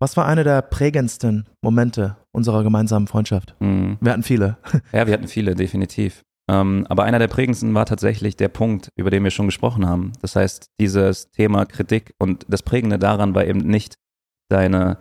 was 0.02 0.16
war 0.16 0.26
einer 0.26 0.42
der 0.42 0.62
prägendsten 0.62 1.47
Momente 1.62 2.16
unserer 2.32 2.64
gemeinsamen 2.64 3.06
Freundschaft? 3.06 3.54
Mhm. 3.61 3.99
Wir 4.00 4.12
hatten 4.12 4.25
viele. 4.25 4.59
Ja, 4.92 5.06
wir 5.06 5.14
hatten 5.14 5.28
viele, 5.28 5.54
definitiv. 5.54 6.25
Ähm, 6.50 6.85
aber 6.88 7.04
einer 7.04 7.21
der 7.21 7.28
prägendsten 7.28 7.73
war 7.73 7.87
tatsächlich 7.87 8.37
der 8.37 8.49
Punkt, 8.49 8.88
über 8.97 9.11
den 9.11 9.23
wir 9.23 9.30
schon 9.30 9.47
gesprochen 9.47 9.87
haben. 9.87 10.12
Das 10.21 10.35
heißt, 10.35 10.66
dieses 10.80 11.30
Thema 11.30 11.66
Kritik 11.66 12.14
und 12.18 12.44
das 12.49 12.64
Prägende 12.64 12.99
daran 12.99 13.37
war 13.37 13.47
eben 13.47 13.61
nicht 13.61 13.94
deine, 14.50 14.99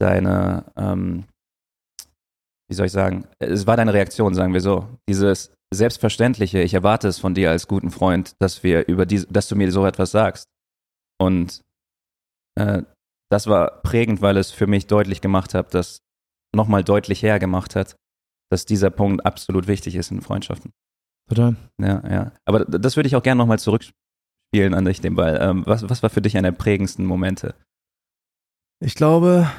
deine, 0.00 0.66
ähm, 0.76 1.24
wie 2.68 2.74
soll 2.76 2.86
ich 2.86 2.92
sagen, 2.92 3.26
es 3.40 3.66
war 3.66 3.76
deine 3.76 3.92
Reaktion, 3.92 4.34
sagen 4.34 4.52
wir 4.52 4.60
so. 4.60 4.88
Dieses 5.08 5.52
Selbstverständliche, 5.74 6.62
ich 6.62 6.74
erwarte 6.74 7.08
es 7.08 7.18
von 7.18 7.34
dir 7.34 7.50
als 7.50 7.66
guten 7.66 7.90
Freund, 7.90 8.36
dass 8.38 8.62
wir 8.62 8.86
über 8.86 9.04
diese, 9.04 9.26
dass 9.26 9.48
du 9.48 9.56
mir 9.56 9.72
so 9.72 9.84
etwas 9.84 10.12
sagst. 10.12 10.48
Und 11.18 11.62
äh, 12.54 12.82
das 13.30 13.46
war 13.46 13.82
prägend, 13.82 14.20
weil 14.22 14.36
es 14.36 14.50
für 14.50 14.66
mich 14.66 14.86
deutlich 14.86 15.20
gemacht 15.20 15.54
hat, 15.54 15.74
dass 15.74 15.98
nochmal 16.54 16.84
deutlich 16.84 17.22
hergemacht 17.22 17.74
hat, 17.76 17.96
dass 18.50 18.64
dieser 18.64 18.90
Punkt 18.90 19.26
absolut 19.26 19.66
wichtig 19.66 19.96
ist 19.96 20.10
in 20.10 20.20
Freundschaften. 20.20 20.70
Total. 21.28 21.56
Ja, 21.80 22.02
ja. 22.08 22.32
Aber 22.44 22.64
das 22.64 22.96
würde 22.96 23.08
ich 23.08 23.16
auch 23.16 23.22
gerne 23.22 23.38
nochmal 23.38 23.58
zurückspielen 23.58 24.74
an 24.74 24.84
dich, 24.84 25.00
den 25.00 25.16
Ball. 25.16 25.38
Ähm, 25.40 25.64
was, 25.66 25.88
was 25.90 26.02
war 26.02 26.10
für 26.10 26.22
dich 26.22 26.36
einer 26.36 26.52
der 26.52 26.56
prägendsten 26.58 27.04
Momente? 27.04 27.54
Ich 28.80 28.94
glaube, 28.94 29.50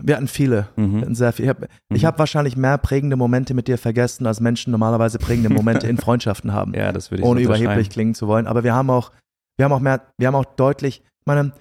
wir 0.00 0.16
hatten 0.16 0.28
viele. 0.28 0.68
Wir 0.76 0.86
Mhm. 0.86 1.00
hatten 1.02 1.14
sehr 1.14 1.32
viel. 1.32 1.44
Ich 1.44 1.48
habe 1.50 1.68
Mhm. 1.90 2.02
hab 2.04 2.18
wahrscheinlich 2.18 2.56
mehr 2.56 2.78
prägende 2.78 3.16
Momente 3.16 3.52
mit 3.52 3.68
dir 3.68 3.78
vergessen, 3.78 4.26
als 4.26 4.40
Menschen 4.40 4.70
normalerweise 4.70 5.18
prägende 5.18 5.50
Momente 5.50 5.86
in 5.88 5.98
Freundschaften 5.98 6.52
haben. 6.52 6.72
Ja, 6.74 6.92
das 6.92 7.10
würde 7.10 7.22
ich 7.22 7.28
ohne 7.28 7.40
überheblich 7.42 7.90
klingen 7.90 8.14
zu 8.14 8.28
wollen. 8.28 8.46
Aber 8.46 8.64
wir 8.64 8.74
haben 8.74 8.90
auch, 8.90 9.12
wir 9.58 9.64
haben 9.64 9.72
auch 9.72 9.80
mehr, 9.80 10.00
wir 10.18 10.28
haben 10.28 10.36
auch 10.36 10.44
deutlich, 10.46 11.00
ich 11.04 11.26
meine, 11.26 11.52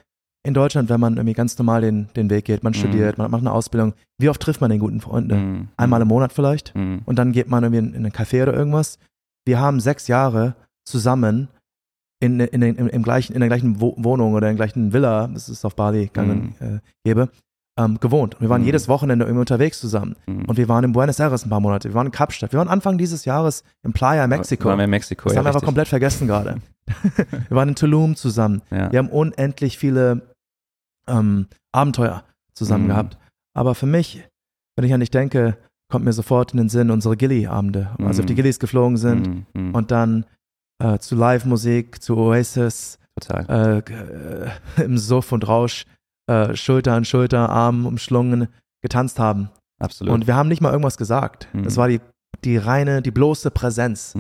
in 0.47 0.53
Deutschland, 0.53 0.89
wenn 0.89 0.99
man 0.99 1.15
irgendwie 1.17 1.33
ganz 1.33 1.57
normal 1.57 1.81
den, 1.81 2.07
den 2.15 2.29
Weg 2.29 2.45
geht, 2.45 2.63
man 2.63 2.71
Mhm. 2.71 2.77
studiert, 2.77 3.17
man 3.17 3.29
macht 3.29 3.41
eine 3.41 3.51
Ausbildung, 3.51 3.93
wie 4.19 4.29
oft 4.29 4.41
trifft 4.41 4.61
man 4.61 4.69
den 4.69 4.79
guten 4.79 5.01
Freund? 5.01 5.27
Ne? 5.27 5.35
Mhm. 5.35 5.67
Einmal 5.77 6.01
im 6.01 6.07
Monat 6.07 6.31
vielleicht? 6.33 6.73
Mhm. 6.75 7.01
Und 7.05 7.17
dann 7.19 7.31
geht 7.33 7.49
man 7.49 7.63
irgendwie 7.63 7.79
in, 7.79 7.89
in 7.93 8.05
einen 8.05 8.11
Café 8.13 8.43
oder 8.43 8.53
irgendwas. 8.53 8.97
Wir 9.45 9.59
haben 9.59 9.79
sechs 9.79 10.07
Jahre 10.07 10.55
zusammen 10.85 11.49
in, 12.19 12.39
in, 12.39 12.61
den- 12.61 12.75
im, 12.75 12.87
im 12.87 13.03
gleichen, 13.03 13.33
in 13.33 13.39
der 13.41 13.49
gleichen 13.49 13.79
Wo 13.81 13.93
Wohnung 13.97 14.33
oder 14.33 14.49
in 14.49 14.57
der 14.57 14.65
gleichen 14.65 14.93
Villa, 14.93 15.27
das 15.27 15.49
ist 15.49 15.63
auf 15.65 15.75
Bali 15.75 16.09
gang 16.11 16.31
und 16.31 16.61
äh, 16.67 16.79
gäbe, 17.05 17.29
ähm, 17.79 17.99
gewohnt. 17.99 18.35
Und 18.35 18.41
wir 18.41 18.49
waren 18.49 18.61
Mhm. 18.61 18.65
jedes 18.67 18.87
Wochenende 18.87 19.25
irgendwie 19.25 19.41
unterwegs 19.41 19.79
zusammen. 19.79 20.15
Mhm. 20.25 20.45
Und 20.45 20.57
wir 20.57 20.67
waren 20.67 20.83
in 20.83 20.93
Buenos 20.93 21.19
Aires 21.19 21.45
ein 21.45 21.49
paar 21.49 21.59
Monate. 21.59 21.89
Wir 21.89 21.93
waren 21.93 22.07
in 22.07 22.11
Kapstadt. 22.11 22.51
Wir 22.53 22.57
waren 22.59 22.69
Anfang 22.69 22.97
dieses 22.97 23.25
Jahres 23.25 23.63
in 23.83 23.93
Playa, 23.93 24.25
Mexiko. 24.27 24.69
Waren 24.69 24.79
wir 24.79 24.85
in 24.85 24.89
Mexiko, 24.89 25.25
Das 25.25 25.33
ja, 25.33 25.37
haben 25.39 25.45
wir 25.45 25.49
einfach 25.49 25.57
richtig. 25.61 25.65
komplett 25.67 25.87
vergessen 25.89 26.25
gerade. 26.27 26.55
wir 27.49 27.55
waren 27.55 27.69
in 27.69 27.75
Tulum 27.75 28.15
zusammen. 28.15 28.61
Ja. 28.71 28.91
Wir 28.91 28.97
haben 28.99 29.09
unendlich 29.09 29.77
viele 29.77 30.21
ähm, 31.07 31.47
Abenteuer 31.71 32.23
zusammen 32.53 32.85
Mhm. 32.85 32.89
gehabt. 32.89 33.17
Aber 33.55 33.75
für 33.75 33.85
mich, 33.85 34.23
wenn 34.75 34.85
ich 34.85 34.93
an 34.93 34.99
dich 34.99 35.11
denke, 35.11 35.57
kommt 35.91 36.05
mir 36.05 36.13
sofort 36.13 36.51
in 36.51 36.57
den 36.57 36.69
Sinn 36.69 36.91
unsere 36.91 37.15
Gilly-Abende. 37.17 37.91
Also 37.99 38.19
Mhm. 38.19 38.19
auf 38.19 38.25
die 38.25 38.35
Gillies 38.35 38.59
geflogen 38.59 38.97
sind 38.97 39.27
Mhm. 39.27 39.45
Mhm. 39.69 39.75
und 39.75 39.91
dann 39.91 40.25
äh, 40.79 40.99
zu 40.99 41.15
Live-Musik, 41.15 42.03
zu 42.03 42.17
Oasis, 42.17 42.99
äh, 43.49 43.79
äh, 43.79 44.49
im 44.83 44.97
Suff 44.99 45.31
und 45.31 45.47
Rausch, 45.47 45.85
äh, 46.29 46.55
Schulter 46.55 46.93
an 46.93 47.03
Schulter, 47.03 47.49
Arm 47.49 47.87
umschlungen, 47.87 48.47
getanzt 48.83 49.17
haben. 49.17 49.49
Absolut. 49.81 50.13
Und 50.13 50.27
wir 50.27 50.35
haben 50.35 50.49
nicht 50.49 50.61
mal 50.61 50.69
irgendwas 50.71 50.97
gesagt. 50.97 51.47
Mhm. 51.53 51.63
Das 51.63 51.77
war 51.77 51.87
die, 51.87 51.99
die 52.43 52.57
reine, 52.57 53.01
die 53.01 53.09
bloße 53.11 53.49
Präsenz. 53.49 54.13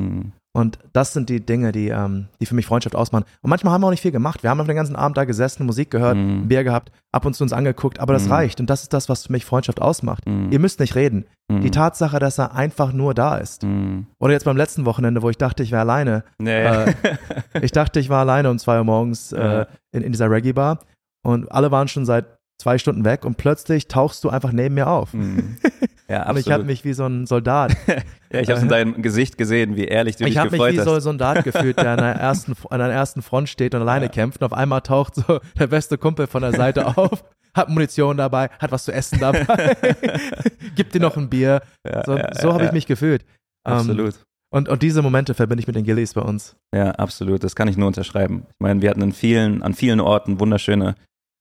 Und 0.57 0.79
das 0.91 1.13
sind 1.13 1.29
die 1.29 1.45
Dinge, 1.45 1.71
die, 1.71 1.89
ähm, 1.89 2.29
die 2.41 2.47
für 2.47 2.55
mich 2.55 2.65
Freundschaft 2.65 2.95
ausmachen. 2.95 3.25
Und 3.41 3.49
manchmal 3.51 3.73
haben 3.73 3.81
wir 3.81 3.87
auch 3.87 3.91
nicht 3.91 4.01
viel 4.01 4.11
gemacht. 4.11 4.41
Wir 4.41 4.49
haben 4.49 4.65
den 4.65 4.75
ganzen 4.75 4.95
Abend 4.95 5.15
da 5.15 5.23
gesessen, 5.25 5.67
Musik 5.67 5.91
gehört, 5.91 6.15
ein 6.17 6.47
Bier 6.47 6.63
gehabt, 6.63 6.91
ab 7.11 7.25
und 7.25 7.35
zu 7.35 7.43
uns 7.43 7.53
angeguckt, 7.53 7.99
aber 7.99 8.13
das 8.13 8.25
Mhm. 8.25 8.31
reicht. 8.31 8.59
Und 8.59 8.67
das 8.67 8.81
ist 8.81 8.91
das, 8.91 9.07
was 9.07 9.27
für 9.27 9.31
mich 9.31 9.45
Freundschaft 9.45 9.79
ausmacht. 9.79 10.25
Mhm. 10.25 10.51
Ihr 10.51 10.57
müsst 10.57 10.79
nicht 10.79 10.95
reden. 10.95 11.25
Mhm. 11.47 11.61
Die 11.61 11.69
Tatsache, 11.69 12.17
dass 12.17 12.39
er 12.39 12.55
einfach 12.55 12.91
nur 12.91 13.13
da 13.13 13.37
ist. 13.37 13.61
Mhm. 13.63 14.07
Oder 14.19 14.33
jetzt 14.33 14.45
beim 14.45 14.57
letzten 14.57 14.85
Wochenende, 14.85 15.21
wo 15.21 15.29
ich 15.29 15.37
dachte, 15.37 15.61
ich 15.61 15.71
wäre 15.71 15.81
alleine. 15.81 16.23
Ja, 16.41 16.49
ja. 16.87 16.93
Ich 17.61 17.71
dachte, 17.71 17.99
ich 17.99 18.09
war 18.09 18.21
alleine 18.21 18.49
um 18.49 18.57
zwei 18.57 18.79
Uhr 18.79 18.83
morgens 18.83 19.31
äh, 19.33 19.67
in, 19.91 20.01
in 20.01 20.11
dieser 20.11 20.31
Reggae-Bar 20.31 20.79
und 21.23 21.51
alle 21.51 21.69
waren 21.69 21.87
schon 21.87 22.05
seit 22.07 22.25
zwei 22.57 22.77
Stunden 22.77 23.05
weg 23.05 23.23
und 23.25 23.37
plötzlich 23.37 23.87
tauchst 23.87 24.23
du 24.23 24.29
einfach 24.29 24.51
neben 24.51 24.75
mir 24.75 24.87
auf. 24.87 25.13
Mhm. 25.13 25.57
Ja, 26.09 26.29
Und 26.29 26.37
ich 26.37 26.45
habe 26.45 26.53
absolut. 26.53 26.67
mich 26.67 26.85
wie 26.85 26.93
so 26.93 27.05
ein 27.05 27.25
Soldat 27.25 27.75
ja, 28.31 28.39
ich 28.39 28.49
habe 28.49 28.61
in 28.61 28.69
deinem 28.69 29.01
Gesicht 29.01 29.37
gesehen, 29.37 29.75
wie 29.75 29.83
ehrlich 29.83 30.15
du 30.15 30.23
dich 30.23 30.31
Ich 30.31 30.37
habe 30.37 30.51
mich 30.51 30.57
gefreut 30.57 30.73
wie 30.75 30.79
hast. 30.79 30.85
so 30.85 30.93
ein 30.93 31.01
Soldat 31.01 31.43
gefühlt, 31.43 31.77
der 31.77 31.89
an 31.89 31.97
der 31.97 32.13
ersten, 32.15 32.53
an 32.69 32.79
der 32.79 32.87
ersten 32.87 33.21
Front 33.21 33.49
steht 33.49 33.75
und 33.75 33.81
alleine 33.81 34.05
Ja. 34.05 34.11
kämpft. 34.11 34.39
Und 34.39 34.45
auf 34.45 34.53
einmal 34.53 34.79
taucht 34.79 35.15
so 35.15 35.41
der 35.59 35.67
beste 35.67 35.97
Kumpel 35.97 36.27
von 36.27 36.43
der 36.43 36.53
Seite 36.53 36.95
auf, 36.97 37.25
hat 37.53 37.67
Munition 37.67 38.15
dabei, 38.15 38.47
hat 38.57 38.71
was 38.71 38.85
zu 38.85 38.93
essen 38.93 39.19
dabei, 39.19 39.45
gibt 40.77 40.93
dir 40.95 41.01
noch 41.01 41.17
ein 41.17 41.27
Bier. 41.29 41.61
Ja, 41.85 42.03
So, 42.05 42.15
ja, 42.17 42.33
so 42.35 42.53
habe 42.53 42.63
ich 42.63 42.71
mich 42.71 42.85
gefühlt. 42.85 43.23
Ähm, 43.67 43.73
Absolut. 43.73 44.15
und, 44.49 44.69
und 44.69 44.81
diese 44.83 45.01
Momente 45.01 45.33
verbinde 45.33 45.59
ich 45.61 45.67
mit 45.67 45.75
den 45.75 45.83
Gillies 45.83 46.13
bei 46.13 46.21
uns. 46.21 46.55
Ja, 46.73 46.91
absolut. 46.91 47.43
Das 47.43 47.53
kann 47.53 47.67
ich 47.67 47.75
nur 47.75 47.87
unterschreiben. 47.87 48.45
Ich 48.49 48.55
meine, 48.59 48.81
wir 48.81 48.89
hatten 48.89 49.01
in 49.01 49.11
vielen, 49.11 49.61
an 49.61 49.73
vielen 49.73 49.99
Orten 49.99 50.39
wunderschöne 50.39 50.95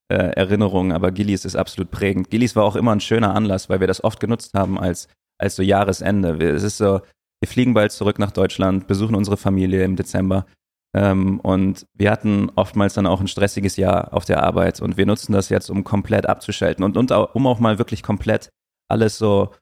äh, 0.09 0.15
Erinnerungen, 0.15 0.93
aber 0.93 1.11
Gillies 1.11 1.45
ist 1.45 1.57
absolut 1.57 1.91
prägend. 1.91 2.31
Gillies 2.31 2.57
war 2.57 2.65
auch 2.65 2.77
immer 2.77 2.93
ein 2.93 3.01
schöner 3.01 3.35
Anlass, 3.35 3.69
weil 3.69 3.81
wir 3.81 3.87
das 3.87 4.05
oft 4.05 4.21
genutzt 4.21 4.55
haben 4.55 4.79
als, 4.79 5.09
als 5.39 5.57
so 5.57 5.63
Jahresende. 5.63 6.39
Wir, 6.39 6.55
es 6.55 6.63
ist 6.63 6.79
so, 6.79 7.01
wir 7.41 7.49
fliegen 7.49 7.75
bald 7.75 7.93
zurück 7.93 8.19
nach 8.19 8.31
Deutschland, 8.31 8.87
besuchen 8.87 9.15
unsere 9.15 9.37
Familie 9.37 9.85
im 9.85 9.97
Dezember. 9.97 10.47
Ähm, 10.95 11.41
und 11.41 11.87
wir 11.95 12.11
hatten 12.11 12.51
oftmals 12.55 12.95
dann 12.95 13.07
auch 13.07 13.21
ein 13.21 13.29
stressiges 13.29 13.77
Jahr 13.77 14.15
auf 14.15 14.25
der 14.25 14.43
Arbeit 14.43 14.81
und 14.81 14.97
wir 14.97 15.07
nutzen 15.07 15.33
das 15.33 15.49
jetzt, 15.49 15.71
um 15.71 15.85
komplett 15.85 16.27
abzuschalten 16.27 16.85
und, 16.85 16.97
und 16.97 17.13
auch, 17.13 17.35
um 17.35 17.47
auch 17.47 17.59
mal 17.59 17.79
wirklich 17.79 18.03
komplett 18.03 18.49
alles 18.89 19.19
so, 19.19 19.53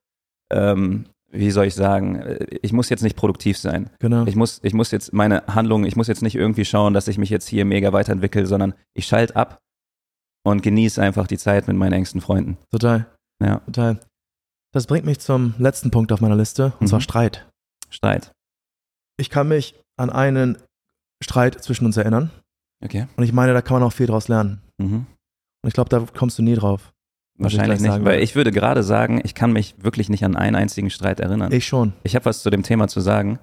ähm, 0.52 1.06
wie 1.32 1.50
soll 1.50 1.66
ich 1.66 1.74
sagen, 1.74 2.22
ich 2.62 2.72
muss 2.72 2.90
jetzt 2.90 3.02
nicht 3.02 3.16
produktiv 3.16 3.58
sein. 3.58 3.90
Genau. 3.98 4.24
Ich 4.26 4.36
muss, 4.36 4.60
ich 4.62 4.74
muss 4.74 4.92
jetzt 4.92 5.12
meine 5.12 5.42
Handlungen, 5.48 5.86
ich 5.86 5.96
muss 5.96 6.06
jetzt 6.06 6.22
nicht 6.22 6.36
irgendwie 6.36 6.64
schauen, 6.64 6.94
dass 6.94 7.08
ich 7.08 7.18
mich 7.18 7.30
jetzt 7.30 7.48
hier 7.48 7.64
mega 7.64 7.92
weiterentwickle, 7.92 8.46
sondern 8.46 8.74
ich 8.92 9.06
schalte 9.06 9.34
ab 9.34 9.58
und 10.44 10.62
genieße 10.62 11.02
einfach 11.02 11.26
die 11.26 11.38
Zeit 11.38 11.66
mit 11.68 11.76
meinen 11.76 11.92
engsten 11.92 12.20
Freunden. 12.20 12.58
Total. 12.70 13.06
Ja. 13.42 13.58
Total. 13.60 13.98
Das 14.72 14.86
bringt 14.86 15.04
mich 15.06 15.20
zum 15.20 15.54
letzten 15.58 15.90
Punkt 15.90 16.12
auf 16.12 16.20
meiner 16.20 16.36
Liste, 16.36 16.66
und 16.78 16.82
Mhm. 16.82 16.86
zwar 16.86 17.00
Streit. 17.00 17.48
Streit. 17.90 18.32
Ich 19.16 19.30
kann 19.30 19.48
mich 19.48 19.80
an 19.96 20.10
einen 20.10 20.58
Streit 21.22 21.62
zwischen 21.62 21.86
uns 21.86 21.96
erinnern. 21.96 22.30
Okay. 22.84 23.06
Und 23.16 23.24
ich 23.24 23.32
meine, 23.32 23.52
da 23.54 23.62
kann 23.62 23.74
man 23.78 23.82
auch 23.84 23.92
viel 23.92 24.06
draus 24.06 24.28
lernen. 24.28 24.60
Mhm. 24.78 25.06
Und 25.62 25.68
ich 25.68 25.74
glaube, 25.74 25.88
da 25.90 26.00
kommst 26.16 26.38
du 26.38 26.42
nie 26.42 26.54
drauf. 26.56 26.92
Wahrscheinlich 27.38 27.80
nicht, 27.80 28.04
weil 28.04 28.22
ich 28.22 28.36
würde 28.36 28.52
gerade 28.52 28.82
sagen, 28.84 29.20
ich 29.24 29.34
kann 29.34 29.52
mich 29.52 29.74
wirklich 29.82 30.08
nicht 30.08 30.24
an 30.24 30.36
einen 30.36 30.54
einzigen 30.54 30.90
Streit 30.90 31.18
erinnern. 31.20 31.50
Ich 31.52 31.66
schon. 31.66 31.92
Ich 32.04 32.14
habe 32.14 32.26
was 32.26 32.42
zu 32.42 32.50
dem 32.50 32.62
Thema 32.62 32.86
zu 32.86 33.00
sagen, 33.00 33.38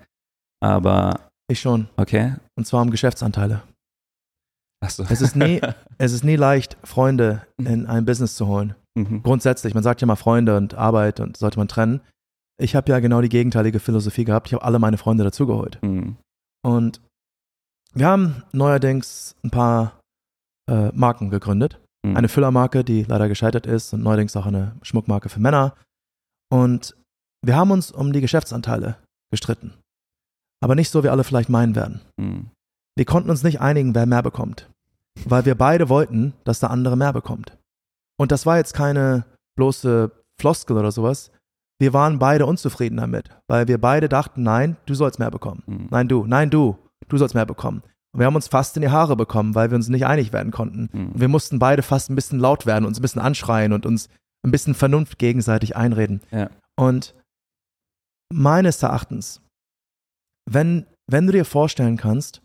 aber 0.61 1.29
Ich 1.49 1.59
schon. 1.59 1.89
okay. 1.97 2.35
Und 2.55 2.65
zwar 2.65 2.81
um 2.83 2.91
Geschäftsanteile. 2.91 3.63
Achso. 4.81 5.05
Es 5.09 5.21
ist 5.21 5.35
nie, 5.35 5.61
es 5.97 6.11
ist 6.11 6.23
nie 6.23 6.35
leicht, 6.35 6.77
Freunde 6.83 7.45
in 7.57 7.85
ein 7.85 8.05
Business 8.05 8.35
zu 8.35 8.47
holen. 8.47 8.75
Mhm. 8.95 9.23
Grundsätzlich, 9.23 9.73
man 9.73 9.83
sagt 9.83 10.01
ja 10.01 10.07
mal 10.07 10.15
Freunde 10.15 10.57
und 10.57 10.73
Arbeit 10.73 11.19
und 11.19 11.37
sollte 11.37 11.57
man 11.59 11.67
trennen. 11.67 12.01
Ich 12.59 12.75
habe 12.75 12.91
ja 12.91 12.99
genau 12.99 13.21
die 13.21 13.29
gegenteilige 13.29 13.79
Philosophie 13.79 14.25
gehabt. 14.25 14.47
Ich 14.47 14.53
habe 14.53 14.63
alle 14.63 14.79
meine 14.79 14.97
Freunde 14.97 15.23
dazugeholt. 15.23 15.79
Mhm. 15.81 16.17
Und 16.63 17.01
wir 17.93 18.07
haben 18.07 18.43
neuerdings 18.51 19.35
ein 19.43 19.51
paar 19.51 19.99
äh, 20.69 20.89
Marken 20.93 21.29
gegründet. 21.29 21.79
Mhm. 22.05 22.17
Eine 22.17 22.29
Füllermarke, 22.29 22.83
die 22.83 23.03
leider 23.03 23.27
gescheitert 23.27 23.67
ist 23.67 23.93
und 23.93 24.01
neuerdings 24.01 24.35
auch 24.35 24.45
eine 24.45 24.75
Schmuckmarke 24.81 25.29
für 25.29 25.39
Männer. 25.39 25.75
Und 26.51 26.95
wir 27.43 27.55
haben 27.55 27.71
uns 27.71 27.91
um 27.91 28.13
die 28.13 28.21
Geschäftsanteile 28.21 28.97
gestritten. 29.31 29.73
Aber 30.63 30.75
nicht 30.75 30.89
so, 30.89 31.03
wie 31.03 31.09
alle 31.09 31.23
vielleicht 31.23 31.49
meinen 31.49 31.75
werden. 31.75 32.01
Mhm. 32.17 32.51
Wir 32.95 33.05
konnten 33.05 33.29
uns 33.29 33.43
nicht 33.43 33.61
einigen, 33.61 33.95
wer 33.95 34.05
mehr 34.05 34.21
bekommt. 34.21 34.69
Weil 35.25 35.45
wir 35.45 35.55
beide 35.55 35.89
wollten, 35.89 36.33
dass 36.43 36.59
der 36.59 36.71
andere 36.71 36.95
mehr 36.95 37.13
bekommt. 37.13 37.57
Und 38.19 38.31
das 38.31 38.45
war 38.45 38.57
jetzt 38.57 38.73
keine 38.73 39.25
bloße 39.57 40.11
Floskel 40.39 40.77
oder 40.77 40.91
sowas. 40.91 41.31
Wir 41.79 41.93
waren 41.93 42.19
beide 42.19 42.45
unzufrieden 42.45 42.97
damit, 42.97 43.29
weil 43.47 43.67
wir 43.67 43.79
beide 43.79 44.07
dachten, 44.07 44.43
nein, 44.43 44.77
du 44.85 44.93
sollst 44.93 45.17
mehr 45.17 45.31
bekommen. 45.31 45.63
Mhm. 45.65 45.87
Nein, 45.89 46.07
du, 46.07 46.25
nein, 46.27 46.49
du, 46.49 46.77
du 47.07 47.17
sollst 47.17 47.33
mehr 47.33 47.45
bekommen. 47.45 47.81
Und 48.13 48.19
wir 48.19 48.27
haben 48.27 48.35
uns 48.35 48.47
fast 48.47 48.75
in 48.75 48.81
die 48.81 48.89
Haare 48.89 49.15
bekommen, 49.15 49.55
weil 49.55 49.71
wir 49.71 49.75
uns 49.75 49.89
nicht 49.89 50.05
einig 50.05 50.33
werden 50.33 50.51
konnten. 50.51 50.89
Mhm. 50.91 51.11
Wir 51.15 51.27
mussten 51.27 51.59
beide 51.59 51.81
fast 51.81 52.09
ein 52.09 52.15
bisschen 52.15 52.39
laut 52.39 52.65
werden, 52.65 52.85
uns 52.85 52.99
ein 52.99 53.01
bisschen 53.01 53.21
anschreien 53.21 53.73
und 53.73 53.85
uns 53.85 54.09
ein 54.45 54.51
bisschen 54.51 54.75
Vernunft 54.75 55.17
gegenseitig 55.17 55.75
einreden. 55.75 56.21
Ja. 56.31 56.49
Und 56.77 57.15
meines 58.31 58.81
Erachtens, 58.83 59.41
wenn, 60.49 60.85
wenn 61.09 61.25
du 61.25 61.33
dir 61.33 61.45
vorstellen 61.45 61.97
kannst, 61.97 62.41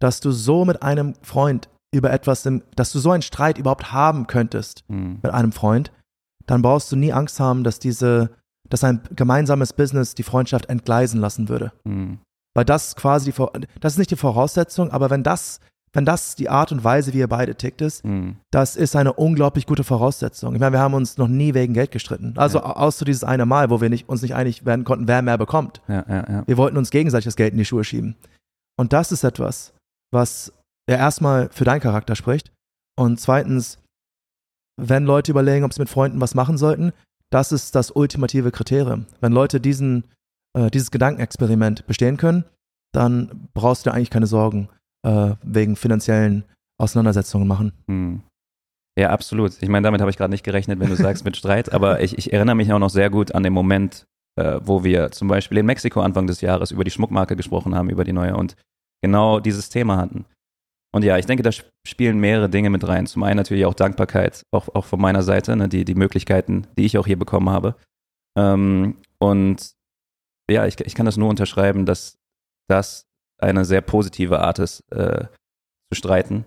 dass 0.00 0.20
du 0.20 0.32
so 0.32 0.64
mit 0.64 0.82
einem 0.82 1.14
Freund 1.22 1.68
über 1.92 2.12
etwas, 2.12 2.46
im, 2.46 2.62
dass 2.76 2.92
du 2.92 2.98
so 2.98 3.10
einen 3.10 3.22
Streit 3.22 3.58
überhaupt 3.58 3.92
haben 3.92 4.26
könntest 4.26 4.84
Mhm. 4.88 5.18
mit 5.22 5.32
einem 5.32 5.52
Freund, 5.52 5.90
dann 6.46 6.62
brauchst 6.62 6.90
du 6.92 6.96
nie 6.96 7.12
Angst 7.12 7.40
haben, 7.40 7.64
dass 7.64 7.78
diese, 7.78 8.30
dass 8.68 8.84
ein 8.84 9.00
gemeinsames 9.16 9.72
Business 9.72 10.14
die 10.14 10.22
Freundschaft 10.22 10.66
entgleisen 10.66 11.20
lassen 11.20 11.48
würde. 11.48 11.72
Mhm. 11.84 12.18
Weil 12.54 12.64
das 12.64 12.96
quasi 12.96 13.32
die, 13.32 13.66
das 13.80 13.94
ist 13.94 13.98
nicht 13.98 14.10
die 14.10 14.16
Voraussetzung, 14.16 14.90
aber 14.90 15.10
wenn 15.10 15.22
das, 15.22 15.60
wenn 15.92 16.04
das 16.04 16.36
die 16.36 16.48
Art 16.48 16.70
und 16.70 16.84
Weise, 16.84 17.12
wie 17.12 17.18
ihr 17.18 17.28
beide 17.28 17.56
tickt, 17.56 17.80
ist, 17.80 18.04
Mhm. 18.04 18.36
das 18.52 18.76
ist 18.76 18.94
eine 18.94 19.12
unglaublich 19.12 19.66
gute 19.66 19.82
Voraussetzung. 19.82 20.54
Ich 20.54 20.60
meine, 20.60 20.72
wir 20.72 20.80
haben 20.80 20.94
uns 20.94 21.18
noch 21.18 21.26
nie 21.28 21.54
wegen 21.54 21.74
Geld 21.74 21.90
gestritten. 21.90 22.34
Also 22.36 22.58
Ja. 22.58 22.76
außer 22.76 23.04
dieses 23.04 23.24
eine 23.24 23.46
Mal, 23.46 23.70
wo 23.70 23.80
wir 23.80 23.90
nicht, 23.90 24.08
uns 24.08 24.22
nicht 24.22 24.34
einig 24.36 24.64
werden 24.64 24.84
konnten, 24.84 25.08
wer 25.08 25.22
mehr 25.22 25.38
bekommt. 25.38 25.80
Ja, 25.88 26.04
ja, 26.08 26.24
ja. 26.28 26.42
Wir 26.46 26.56
wollten 26.56 26.76
uns 26.76 26.90
gegenseitig 26.90 27.24
das 27.24 27.36
Geld 27.36 27.52
in 27.52 27.58
die 27.58 27.64
Schuhe 27.64 27.82
schieben. 27.82 28.14
Und 28.78 28.92
das 28.92 29.10
ist 29.10 29.24
etwas, 29.24 29.72
was 30.12 30.52
ja 30.90 30.96
erstmal 30.96 31.48
für 31.50 31.64
deinen 31.64 31.80
Charakter 31.80 32.16
spricht. 32.16 32.52
Und 32.98 33.20
zweitens, 33.20 33.78
wenn 34.76 35.04
Leute 35.04 35.30
überlegen, 35.30 35.64
ob 35.64 35.72
sie 35.72 35.80
mit 35.80 35.88
Freunden 35.88 36.20
was 36.20 36.34
machen 36.34 36.58
sollten, 36.58 36.92
das 37.30 37.52
ist 37.52 37.74
das 37.74 37.92
ultimative 37.92 38.50
Kriterium. 38.50 39.06
Wenn 39.20 39.32
Leute 39.32 39.60
diesen, 39.60 40.04
äh, 40.58 40.70
dieses 40.70 40.90
Gedankenexperiment 40.90 41.86
bestehen 41.86 42.16
können, 42.16 42.44
dann 42.92 43.48
brauchst 43.54 43.86
du 43.86 43.90
dir 43.90 43.94
eigentlich 43.94 44.10
keine 44.10 44.26
Sorgen 44.26 44.68
äh, 45.06 45.34
wegen 45.42 45.76
finanziellen 45.76 46.44
Auseinandersetzungen 46.78 47.46
machen. 47.46 47.72
Hm. 47.88 48.22
Ja, 48.98 49.10
absolut. 49.10 49.62
Ich 49.62 49.68
meine, 49.68 49.84
damit 49.84 50.00
habe 50.00 50.10
ich 50.10 50.16
gerade 50.16 50.32
nicht 50.32 50.44
gerechnet, 50.44 50.80
wenn 50.80 50.90
du 50.90 50.96
sagst 50.96 51.24
mit 51.24 51.36
Streit, 51.36 51.72
aber 51.72 52.00
ich, 52.00 52.18
ich 52.18 52.32
erinnere 52.32 52.56
mich 52.56 52.72
auch 52.72 52.80
noch 52.80 52.90
sehr 52.90 53.08
gut 53.10 53.32
an 53.32 53.44
den 53.44 53.52
Moment, 53.52 54.04
äh, 54.36 54.58
wo 54.64 54.82
wir 54.82 55.12
zum 55.12 55.28
Beispiel 55.28 55.58
in 55.58 55.66
Mexiko 55.66 56.00
Anfang 56.00 56.26
des 56.26 56.40
Jahres 56.40 56.72
über 56.72 56.82
die 56.82 56.90
Schmuckmarke 56.90 57.36
gesprochen 57.36 57.76
haben, 57.76 57.90
über 57.90 58.02
die 58.02 58.12
neue 58.12 58.36
und 58.36 58.56
genau 59.02 59.38
dieses 59.38 59.68
Thema 59.68 59.96
hatten. 59.96 60.24
Und 60.92 61.04
ja, 61.04 61.18
ich 61.18 61.26
denke, 61.26 61.42
da 61.42 61.50
sp- 61.54 61.70
spielen 61.86 62.18
mehrere 62.18 62.48
Dinge 62.50 62.70
mit 62.70 62.86
rein. 62.86 63.06
Zum 63.06 63.22
einen 63.22 63.36
natürlich 63.36 63.64
auch 63.64 63.74
Dankbarkeit, 63.74 64.42
auch, 64.52 64.68
auch 64.74 64.84
von 64.84 65.00
meiner 65.00 65.22
Seite, 65.22 65.54
ne, 65.56 65.68
die, 65.68 65.84
die 65.84 65.94
Möglichkeiten, 65.94 66.66
die 66.76 66.84
ich 66.84 66.98
auch 66.98 67.06
hier 67.06 67.18
bekommen 67.18 67.48
habe. 67.50 67.76
Ähm, 68.36 68.96
und 69.18 69.72
ja, 70.50 70.66
ich, 70.66 70.80
ich 70.80 70.94
kann 70.94 71.06
das 71.06 71.16
nur 71.16 71.28
unterschreiben, 71.28 71.86
dass 71.86 72.16
das 72.68 73.04
eine 73.40 73.64
sehr 73.64 73.80
positive 73.82 74.40
Art 74.40 74.58
ist, 74.58 74.80
äh, 74.92 75.26
zu 75.92 75.96
streiten 75.96 76.44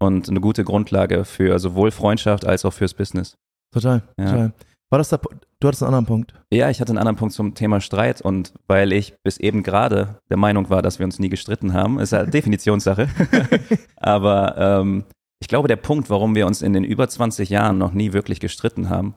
und 0.00 0.28
eine 0.28 0.40
gute 0.40 0.64
Grundlage 0.64 1.24
für 1.24 1.58
sowohl 1.58 1.90
Freundschaft 1.90 2.46
als 2.46 2.64
auch 2.64 2.72
fürs 2.72 2.94
Business. 2.94 3.34
Total, 3.74 4.02
Ja. 4.18 4.24
total. 4.30 4.52
War 4.92 4.98
das 4.98 5.08
der, 5.08 5.20
du 5.20 5.68
hattest 5.68 5.82
einen 5.82 5.94
anderen 5.94 6.04
Punkt. 6.04 6.34
Ja, 6.52 6.68
ich 6.68 6.82
hatte 6.82 6.90
einen 6.90 6.98
anderen 6.98 7.16
Punkt 7.16 7.32
zum 7.32 7.54
Thema 7.54 7.80
Streit 7.80 8.20
und 8.20 8.52
weil 8.66 8.92
ich 8.92 9.14
bis 9.24 9.38
eben 9.38 9.62
gerade 9.62 10.20
der 10.28 10.36
Meinung 10.36 10.68
war, 10.68 10.82
dass 10.82 10.98
wir 10.98 11.06
uns 11.06 11.18
nie 11.18 11.30
gestritten 11.30 11.72
haben, 11.72 11.98
ist 11.98 12.12
ja 12.12 12.24
Definitionssache. 12.26 13.08
Aber 13.96 14.54
ähm, 14.58 15.04
ich 15.40 15.48
glaube, 15.48 15.66
der 15.66 15.76
Punkt, 15.76 16.10
warum 16.10 16.34
wir 16.34 16.46
uns 16.46 16.60
in 16.60 16.74
den 16.74 16.84
über 16.84 17.08
20 17.08 17.48
Jahren 17.48 17.78
noch 17.78 17.94
nie 17.94 18.12
wirklich 18.12 18.38
gestritten 18.38 18.90
haben, 18.90 19.14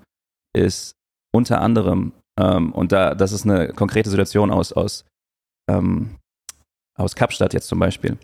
ist 0.56 0.96
unter 1.34 1.60
anderem, 1.60 2.14
ähm, 2.40 2.72
und 2.72 2.94
da, 2.94 3.14
das 3.14 3.34
ist 3.34 3.44
eine 3.44 3.74
konkrete 3.74 4.10
Situation 4.10 4.52
aus, 4.52 4.72
aus, 4.72 5.04
ähm, 5.70 6.16
aus 6.98 7.16
Kapstadt 7.16 7.54
jetzt 7.54 7.68
zum 7.68 7.80
Beispiel. 7.80 8.18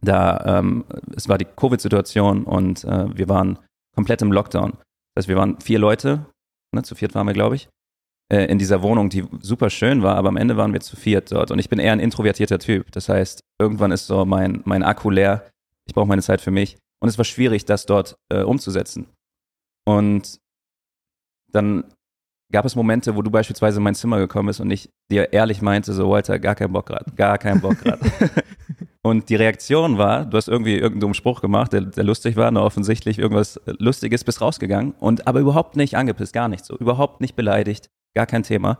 Da, 0.00 0.60
ähm, 0.60 0.84
es 1.16 1.28
war 1.28 1.38
die 1.38 1.44
Covid-Situation 1.44 2.44
und 2.44 2.84
äh, 2.84 3.18
wir 3.18 3.28
waren 3.28 3.58
komplett 3.96 4.22
im 4.22 4.30
Lockdown. 4.30 4.74
Das 5.16 5.22
heißt, 5.22 5.28
wir 5.28 5.36
waren 5.36 5.60
vier 5.60 5.80
Leute, 5.80 6.24
ne, 6.74 6.82
zu 6.82 6.94
viert 6.94 7.14
waren 7.14 7.26
wir, 7.26 7.34
glaube 7.34 7.56
ich, 7.56 7.68
äh, 8.32 8.44
in 8.44 8.58
dieser 8.58 8.82
Wohnung, 8.82 9.08
die 9.10 9.24
super 9.40 9.70
schön 9.70 10.02
war, 10.02 10.16
aber 10.16 10.28
am 10.28 10.36
Ende 10.36 10.56
waren 10.56 10.72
wir 10.72 10.80
zu 10.80 10.96
viert 10.96 11.32
dort. 11.32 11.50
Und 11.50 11.58
ich 11.58 11.68
bin 11.68 11.78
eher 11.78 11.92
ein 11.92 12.00
introvertierter 12.00 12.58
Typ. 12.58 12.90
Das 12.92 13.08
heißt, 13.08 13.42
irgendwann 13.58 13.90
ist 13.90 14.06
so 14.06 14.24
mein, 14.24 14.62
mein 14.64 14.82
Akku 14.82 15.10
leer. 15.10 15.48
Ich 15.86 15.94
brauche 15.94 16.06
meine 16.06 16.22
Zeit 16.22 16.40
für 16.40 16.50
mich. 16.50 16.76
Und 17.00 17.08
es 17.08 17.16
war 17.16 17.24
schwierig, 17.24 17.64
das 17.64 17.86
dort 17.86 18.16
äh, 18.30 18.42
umzusetzen. 18.42 19.08
Und 19.86 20.38
dann 21.50 21.84
gab 22.52 22.64
es 22.64 22.74
Momente, 22.74 23.14
wo 23.14 23.22
du 23.22 23.30
beispielsweise 23.30 23.78
in 23.78 23.82
mein 23.82 23.94
Zimmer 23.94 24.18
gekommen 24.18 24.46
bist 24.46 24.60
und 24.60 24.70
ich 24.70 24.90
dir 25.10 25.32
ehrlich 25.32 25.60
meinte, 25.60 25.92
so 25.92 26.08
Walter, 26.08 26.38
gar 26.38 26.54
keinen 26.54 26.72
Bock 26.72 26.86
gerade, 26.86 27.10
gar 27.14 27.38
keinen 27.38 27.60
Bock 27.60 27.78
gerade. 27.78 28.00
und 29.02 29.28
die 29.28 29.36
Reaktion 29.36 29.98
war, 29.98 30.24
du 30.24 30.36
hast 30.36 30.48
irgendwie 30.48 30.74
irgendeinen 30.74 31.00
dummen 31.00 31.14
Spruch 31.14 31.40
gemacht, 31.40 31.72
der, 31.72 31.82
der 31.82 32.04
lustig 32.04 32.36
war, 32.36 32.50
nur 32.50 32.64
offensichtlich 32.64 33.18
irgendwas 33.18 33.60
Lustiges, 33.66 34.24
bist 34.24 34.40
rausgegangen 34.40 34.92
und 34.98 35.26
aber 35.26 35.40
überhaupt 35.40 35.76
nicht 35.76 35.96
angepisst, 35.96 36.32
gar 36.32 36.48
nicht 36.48 36.64
so, 36.64 36.76
überhaupt 36.76 37.20
nicht 37.20 37.36
beleidigt, 37.36 37.90
gar 38.14 38.26
kein 38.26 38.42
Thema. 38.42 38.78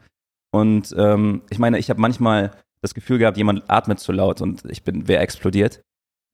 Und 0.50 0.94
ähm, 0.96 1.42
ich 1.50 1.58
meine, 1.58 1.78
ich 1.78 1.90
habe 1.90 2.00
manchmal 2.00 2.52
das 2.80 2.94
Gefühl 2.94 3.18
gehabt, 3.18 3.36
jemand 3.36 3.68
atmet 3.68 4.00
zu 4.00 4.12
laut 4.12 4.40
und 4.40 4.64
ich 4.64 4.82
bin, 4.82 5.08
wer 5.08 5.20
explodiert. 5.20 5.82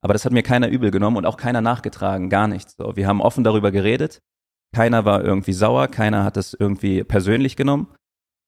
Aber 0.02 0.12
das 0.12 0.24
hat 0.24 0.32
mir 0.32 0.42
keiner 0.42 0.68
übel 0.68 0.90
genommen 0.90 1.16
und 1.16 1.26
auch 1.26 1.38
keiner 1.38 1.62
nachgetragen, 1.62 2.28
gar 2.28 2.46
nichts. 2.46 2.76
So, 2.76 2.94
wir 2.94 3.08
haben 3.08 3.22
offen 3.22 3.42
darüber 3.42 3.72
geredet. 3.72 4.20
Keiner 4.74 5.04
war 5.04 5.22
irgendwie 5.24 5.52
sauer, 5.52 5.88
keiner 5.88 6.24
hat 6.24 6.36
das 6.36 6.52
irgendwie 6.52 7.04
persönlich 7.04 7.56
genommen. 7.56 7.86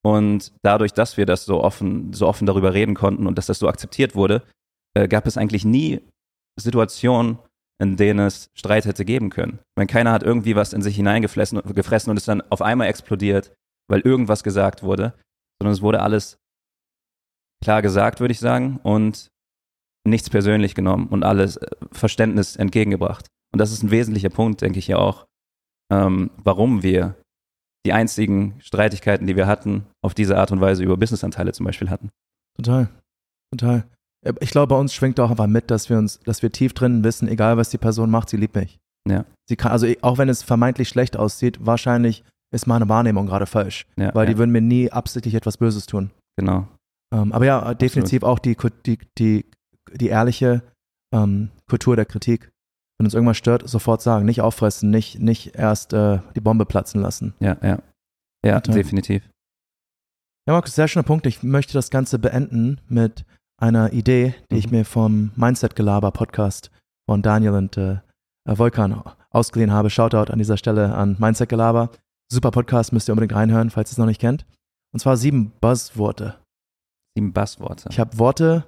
Und 0.04 0.52
dadurch, 0.62 0.92
dass 0.92 1.16
wir 1.16 1.24
das 1.26 1.44
so 1.44 1.62
offen, 1.62 2.12
so 2.12 2.26
offen 2.26 2.46
darüber 2.46 2.74
reden 2.74 2.94
konnten 2.94 3.26
und 3.26 3.38
dass 3.38 3.46
das 3.46 3.58
so 3.58 3.68
akzeptiert 3.68 4.14
wurde, 4.14 4.42
äh, 4.94 5.08
gab 5.08 5.26
es 5.26 5.36
eigentlich 5.36 5.64
nie 5.64 6.00
Situationen, 6.58 7.38
in 7.80 7.96
denen 7.96 8.26
es 8.26 8.50
Streit 8.54 8.86
hätte 8.86 9.04
geben 9.04 9.30
können. 9.30 9.60
Wenn 9.76 9.86
keiner 9.86 10.12
hat 10.12 10.22
irgendwie 10.22 10.56
was 10.56 10.72
in 10.72 10.82
sich 10.82 10.96
hineingefressen 10.96 11.60
gefressen 11.74 12.10
und 12.10 12.16
ist 12.16 12.28
dann 12.28 12.42
auf 12.50 12.62
einmal 12.62 12.88
explodiert, 12.88 13.52
weil 13.88 14.00
irgendwas 14.00 14.42
gesagt 14.42 14.82
wurde, 14.82 15.14
sondern 15.60 15.74
es 15.74 15.82
wurde 15.82 16.02
alles 16.02 16.38
klar 17.62 17.82
gesagt, 17.82 18.20
würde 18.20 18.32
ich 18.32 18.40
sagen, 18.40 18.80
und 18.82 19.28
nichts 20.06 20.30
persönlich 20.30 20.74
genommen 20.74 21.08
und 21.08 21.24
alles 21.24 21.56
äh, 21.56 21.68
Verständnis 21.92 22.56
entgegengebracht. 22.56 23.26
Und 23.52 23.60
das 23.60 23.72
ist 23.72 23.82
ein 23.82 23.90
wesentlicher 23.90 24.30
Punkt, 24.30 24.60
denke 24.60 24.78
ich 24.78 24.88
ja 24.88 24.98
auch, 24.98 25.26
ähm, 25.92 26.31
warum 26.42 26.83
wir 26.83 27.14
die 27.87 27.92
einzigen 27.92 28.55
Streitigkeiten, 28.61 29.27
die 29.27 29.37
wir 29.37 29.46
hatten, 29.46 29.87
auf 30.03 30.12
diese 30.14 30.37
Art 30.38 30.51
und 30.51 30.61
Weise 30.61 30.83
über 30.83 30.96
Businessanteile 30.96 31.53
zum 31.53 31.66
Beispiel 31.66 31.88
hatten. 31.90 32.11
Total, 32.57 32.88
total. 33.53 33.85
Ja, 34.25 34.33
Ich 34.40 34.51
glaube, 34.51 34.75
bei 34.75 34.81
uns 34.81 34.92
schwingt 34.92 35.20
auch 35.20 35.31
einfach 35.31 35.46
mit, 35.46 35.70
dass 35.70 35.88
wir 35.88 35.99
uns, 35.99 36.18
dass 36.20 36.42
wir 36.42 36.51
tief 36.51 36.72
drin 36.75 37.05
wissen, 37.05 37.29
egal 37.29 37.57
was 37.57 37.70
die 37.70 37.79
Person 37.79 38.11
macht, 38.11 38.29
sie 38.31 38.37
liebt 38.38 38.57
mich. 38.57 38.79
Ja. 39.09 39.25
Sie 39.49 39.55
kann, 39.57 39.70
also 39.70 39.87
auch 40.03 40.18
wenn 40.18 40.29
es 40.29 40.42
vermeintlich 40.42 40.88
schlecht 40.88 41.16
aussieht, 41.16 41.64
wahrscheinlich 41.64 42.25
ist 42.53 42.66
meine 42.66 42.88
Wahrnehmung 42.88 43.27
gerade 43.27 43.46
falsch, 43.46 43.87
Ja, 43.96 44.12
weil 44.14 44.27
ja, 44.27 44.33
die 44.33 44.38
würden 44.38 44.51
mir 44.51 44.61
nie 44.61 44.90
absichtlich 44.90 45.35
etwas 45.35 45.57
Böses 45.59 45.87
tun. 45.87 46.11
genau. 46.37 46.66
Ähm, 47.14 47.33
aber 47.33 47.44
ja, 47.44 47.72
definitiv 47.75 48.25
auch 48.25 48.40
die, 48.40 48.57
die, 48.85 48.99
die, 49.16 49.46
die 49.94 50.09
ehrliche 50.09 50.64
ähm, 51.14 51.51
Kultur 51.70 51.94
der 51.94 52.05
Kritik. 52.05 52.51
Wenn 52.98 53.06
uns 53.06 53.14
irgendwas 53.14 53.37
stört, 53.37 53.68
sofort 53.68 54.00
sagen, 54.02 54.24
nicht 54.24 54.40
auffressen, 54.40 54.90
nicht, 54.90 55.18
nicht 55.20 55.54
erst 55.54 55.92
äh, 55.92 56.20
die 56.35 56.40
Bombe 56.40 56.64
platzen 56.64 57.00
lassen. 57.02 57.35
Ja, 57.40 57.56
ja. 57.62 57.78
Ja, 58.44 58.61
Total. 58.61 58.82
definitiv. 58.82 59.22
Ja, 60.48 60.54
Markus, 60.54 60.74
sehr 60.74 60.88
schöner 60.88 61.02
Punkt. 61.02 61.26
Ich 61.26 61.42
möchte 61.42 61.72
das 61.74 61.90
Ganze 61.90 62.18
beenden 62.18 62.80
mit 62.88 63.24
einer 63.61 63.92
Idee, 63.92 64.35
die 64.50 64.56
ich 64.56 64.66
Mhm. 64.70 64.78
mir 64.78 64.85
vom 64.85 65.30
Mindset-Gelaber-Podcast 65.37 66.70
von 67.09 67.22
Daniel 67.22 67.52
und 67.54 67.76
äh, 67.76 67.98
äh, 68.48 68.56
Volkan 68.56 69.02
ausgeliehen 69.30 69.72
habe. 69.72 69.90
Shoutout 69.90 70.32
an 70.32 70.38
dieser 70.38 70.56
Stelle 70.56 70.94
an 70.94 71.16
Mindset-Gelaber. 71.18 71.90
Super 72.32 72.50
Podcast, 72.50 72.92
müsst 72.92 73.09
ihr 73.09 73.12
unbedingt 73.12 73.35
reinhören, 73.35 73.70
falls 73.70 73.90
ihr 73.90 73.92
es 73.92 73.98
noch 73.98 74.06
nicht 74.06 74.20
kennt. 74.20 74.46
Und 74.92 75.00
zwar 75.00 75.16
sieben 75.16 75.52
Buzzworte. 75.61 76.37
Sieben 77.16 77.32
Bassworte. 77.32 77.88
Ich 77.90 77.98
habe 78.00 78.18
Worte 78.18 78.64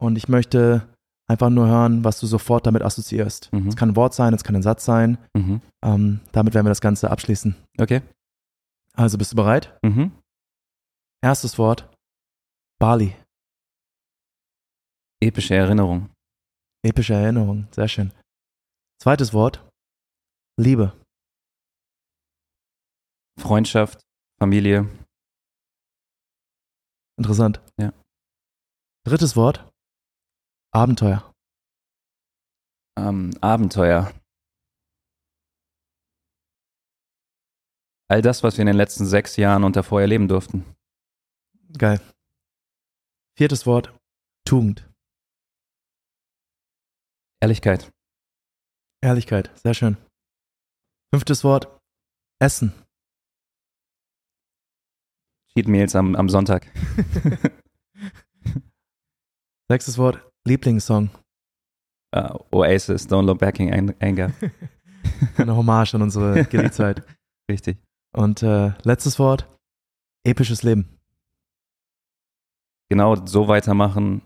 und 0.00 0.16
ich 0.16 0.28
möchte 0.28 0.86
einfach 1.28 1.50
nur 1.50 1.66
hören, 1.66 2.04
was 2.04 2.20
du 2.20 2.26
sofort 2.26 2.66
damit 2.66 2.82
assoziierst. 2.82 3.52
Mhm. 3.52 3.68
Es 3.68 3.76
kann 3.76 3.90
ein 3.90 3.96
Wort 3.96 4.14
sein, 4.14 4.34
es 4.34 4.44
kann 4.44 4.56
ein 4.56 4.62
Satz 4.62 4.84
sein. 4.84 5.18
Mhm. 5.34 5.60
Ähm, 5.82 6.20
damit 6.32 6.54
werden 6.54 6.66
wir 6.66 6.70
das 6.70 6.80
Ganze 6.80 7.10
abschließen. 7.10 7.56
Okay. 7.78 8.02
Also 8.94 9.18
bist 9.18 9.32
du 9.32 9.36
bereit? 9.36 9.78
Mhm. 9.82 10.12
Erstes 11.22 11.58
Wort: 11.58 11.88
Bali. 12.78 13.14
Epische 15.20 15.54
Erinnerung. 15.54 16.10
Epische 16.84 17.14
Erinnerung. 17.14 17.68
Sehr 17.72 17.88
schön. 17.88 18.12
Zweites 19.02 19.32
Wort: 19.32 19.66
Liebe. 20.58 20.92
Freundschaft, 23.38 24.00
Familie, 24.38 24.88
Interessant. 27.18 27.60
Ja. 27.80 27.92
Drittes 29.04 29.36
Wort: 29.36 29.66
Abenteuer. 30.76 31.32
ähm, 32.98 33.32
Abenteuer. 33.40 34.12
All 38.10 38.20
das, 38.20 38.42
was 38.42 38.58
wir 38.58 38.60
in 38.60 38.66
den 38.66 38.76
letzten 38.76 39.06
sechs 39.06 39.36
Jahren 39.38 39.64
und 39.64 39.74
davor 39.74 40.02
erleben 40.02 40.28
durften. 40.28 40.66
Geil. 41.78 41.98
Viertes 43.38 43.64
Wort: 43.64 43.98
Tugend. 44.44 44.86
Ehrlichkeit. 47.40 47.90
Ehrlichkeit. 49.02 49.58
Sehr 49.58 49.72
schön. 49.72 49.96
Fünftes 51.10 51.42
Wort: 51.42 51.80
Essen. 52.38 52.74
Cheat 55.54 55.68
Meals 55.68 55.96
am, 55.96 56.14
am 56.16 56.28
Sonntag. 56.28 56.66
Sechstes 59.70 59.96
Wort: 59.96 60.35
Lieblingssong. 60.46 61.10
Uh, 62.14 62.38
Oasis, 62.52 63.08
Don't 63.08 63.26
Look 63.26 63.38
Back 63.38 63.60
in 63.60 63.72
Ang- 63.72 63.94
Anger. 64.00 64.30
Eine 65.36 65.56
Hommage 65.56 65.94
an 65.94 66.02
unsere 66.02 66.44
Gilly-Zeit. 66.50 67.02
Richtig. 67.50 67.78
Und 68.14 68.42
äh, 68.42 68.72
letztes 68.84 69.18
Wort: 69.18 69.46
episches 70.24 70.62
Leben. 70.62 70.88
Genau 72.88 73.16
so 73.26 73.48
weitermachen, 73.48 74.22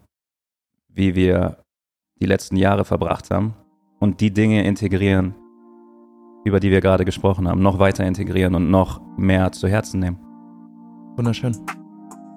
wie 0.88 1.14
wir 1.14 1.64
die 2.20 2.26
letzten 2.26 2.56
Jahre 2.56 2.84
verbracht 2.84 3.30
haben 3.30 3.54
und 3.98 4.20
die 4.20 4.30
Dinge 4.32 4.64
integrieren, 4.64 5.34
über 6.44 6.60
die 6.60 6.70
wir 6.70 6.82
gerade 6.82 7.06
gesprochen 7.06 7.48
haben, 7.48 7.62
noch 7.62 7.78
weiter 7.78 8.04
integrieren 8.04 8.54
und 8.54 8.70
noch 8.70 9.00
mehr 9.16 9.50
zu 9.52 9.66
Herzen 9.68 10.00
nehmen. 10.00 10.18
Wunderschön. 11.16 11.56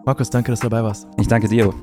Markus, 0.05 0.29
danke, 0.29 0.51
dass 0.51 0.61
du 0.61 0.69
dabei 0.69 0.83
warst. 0.83 1.07
Ich 1.17 1.27
danke 1.27 1.47
dir. 1.49 1.73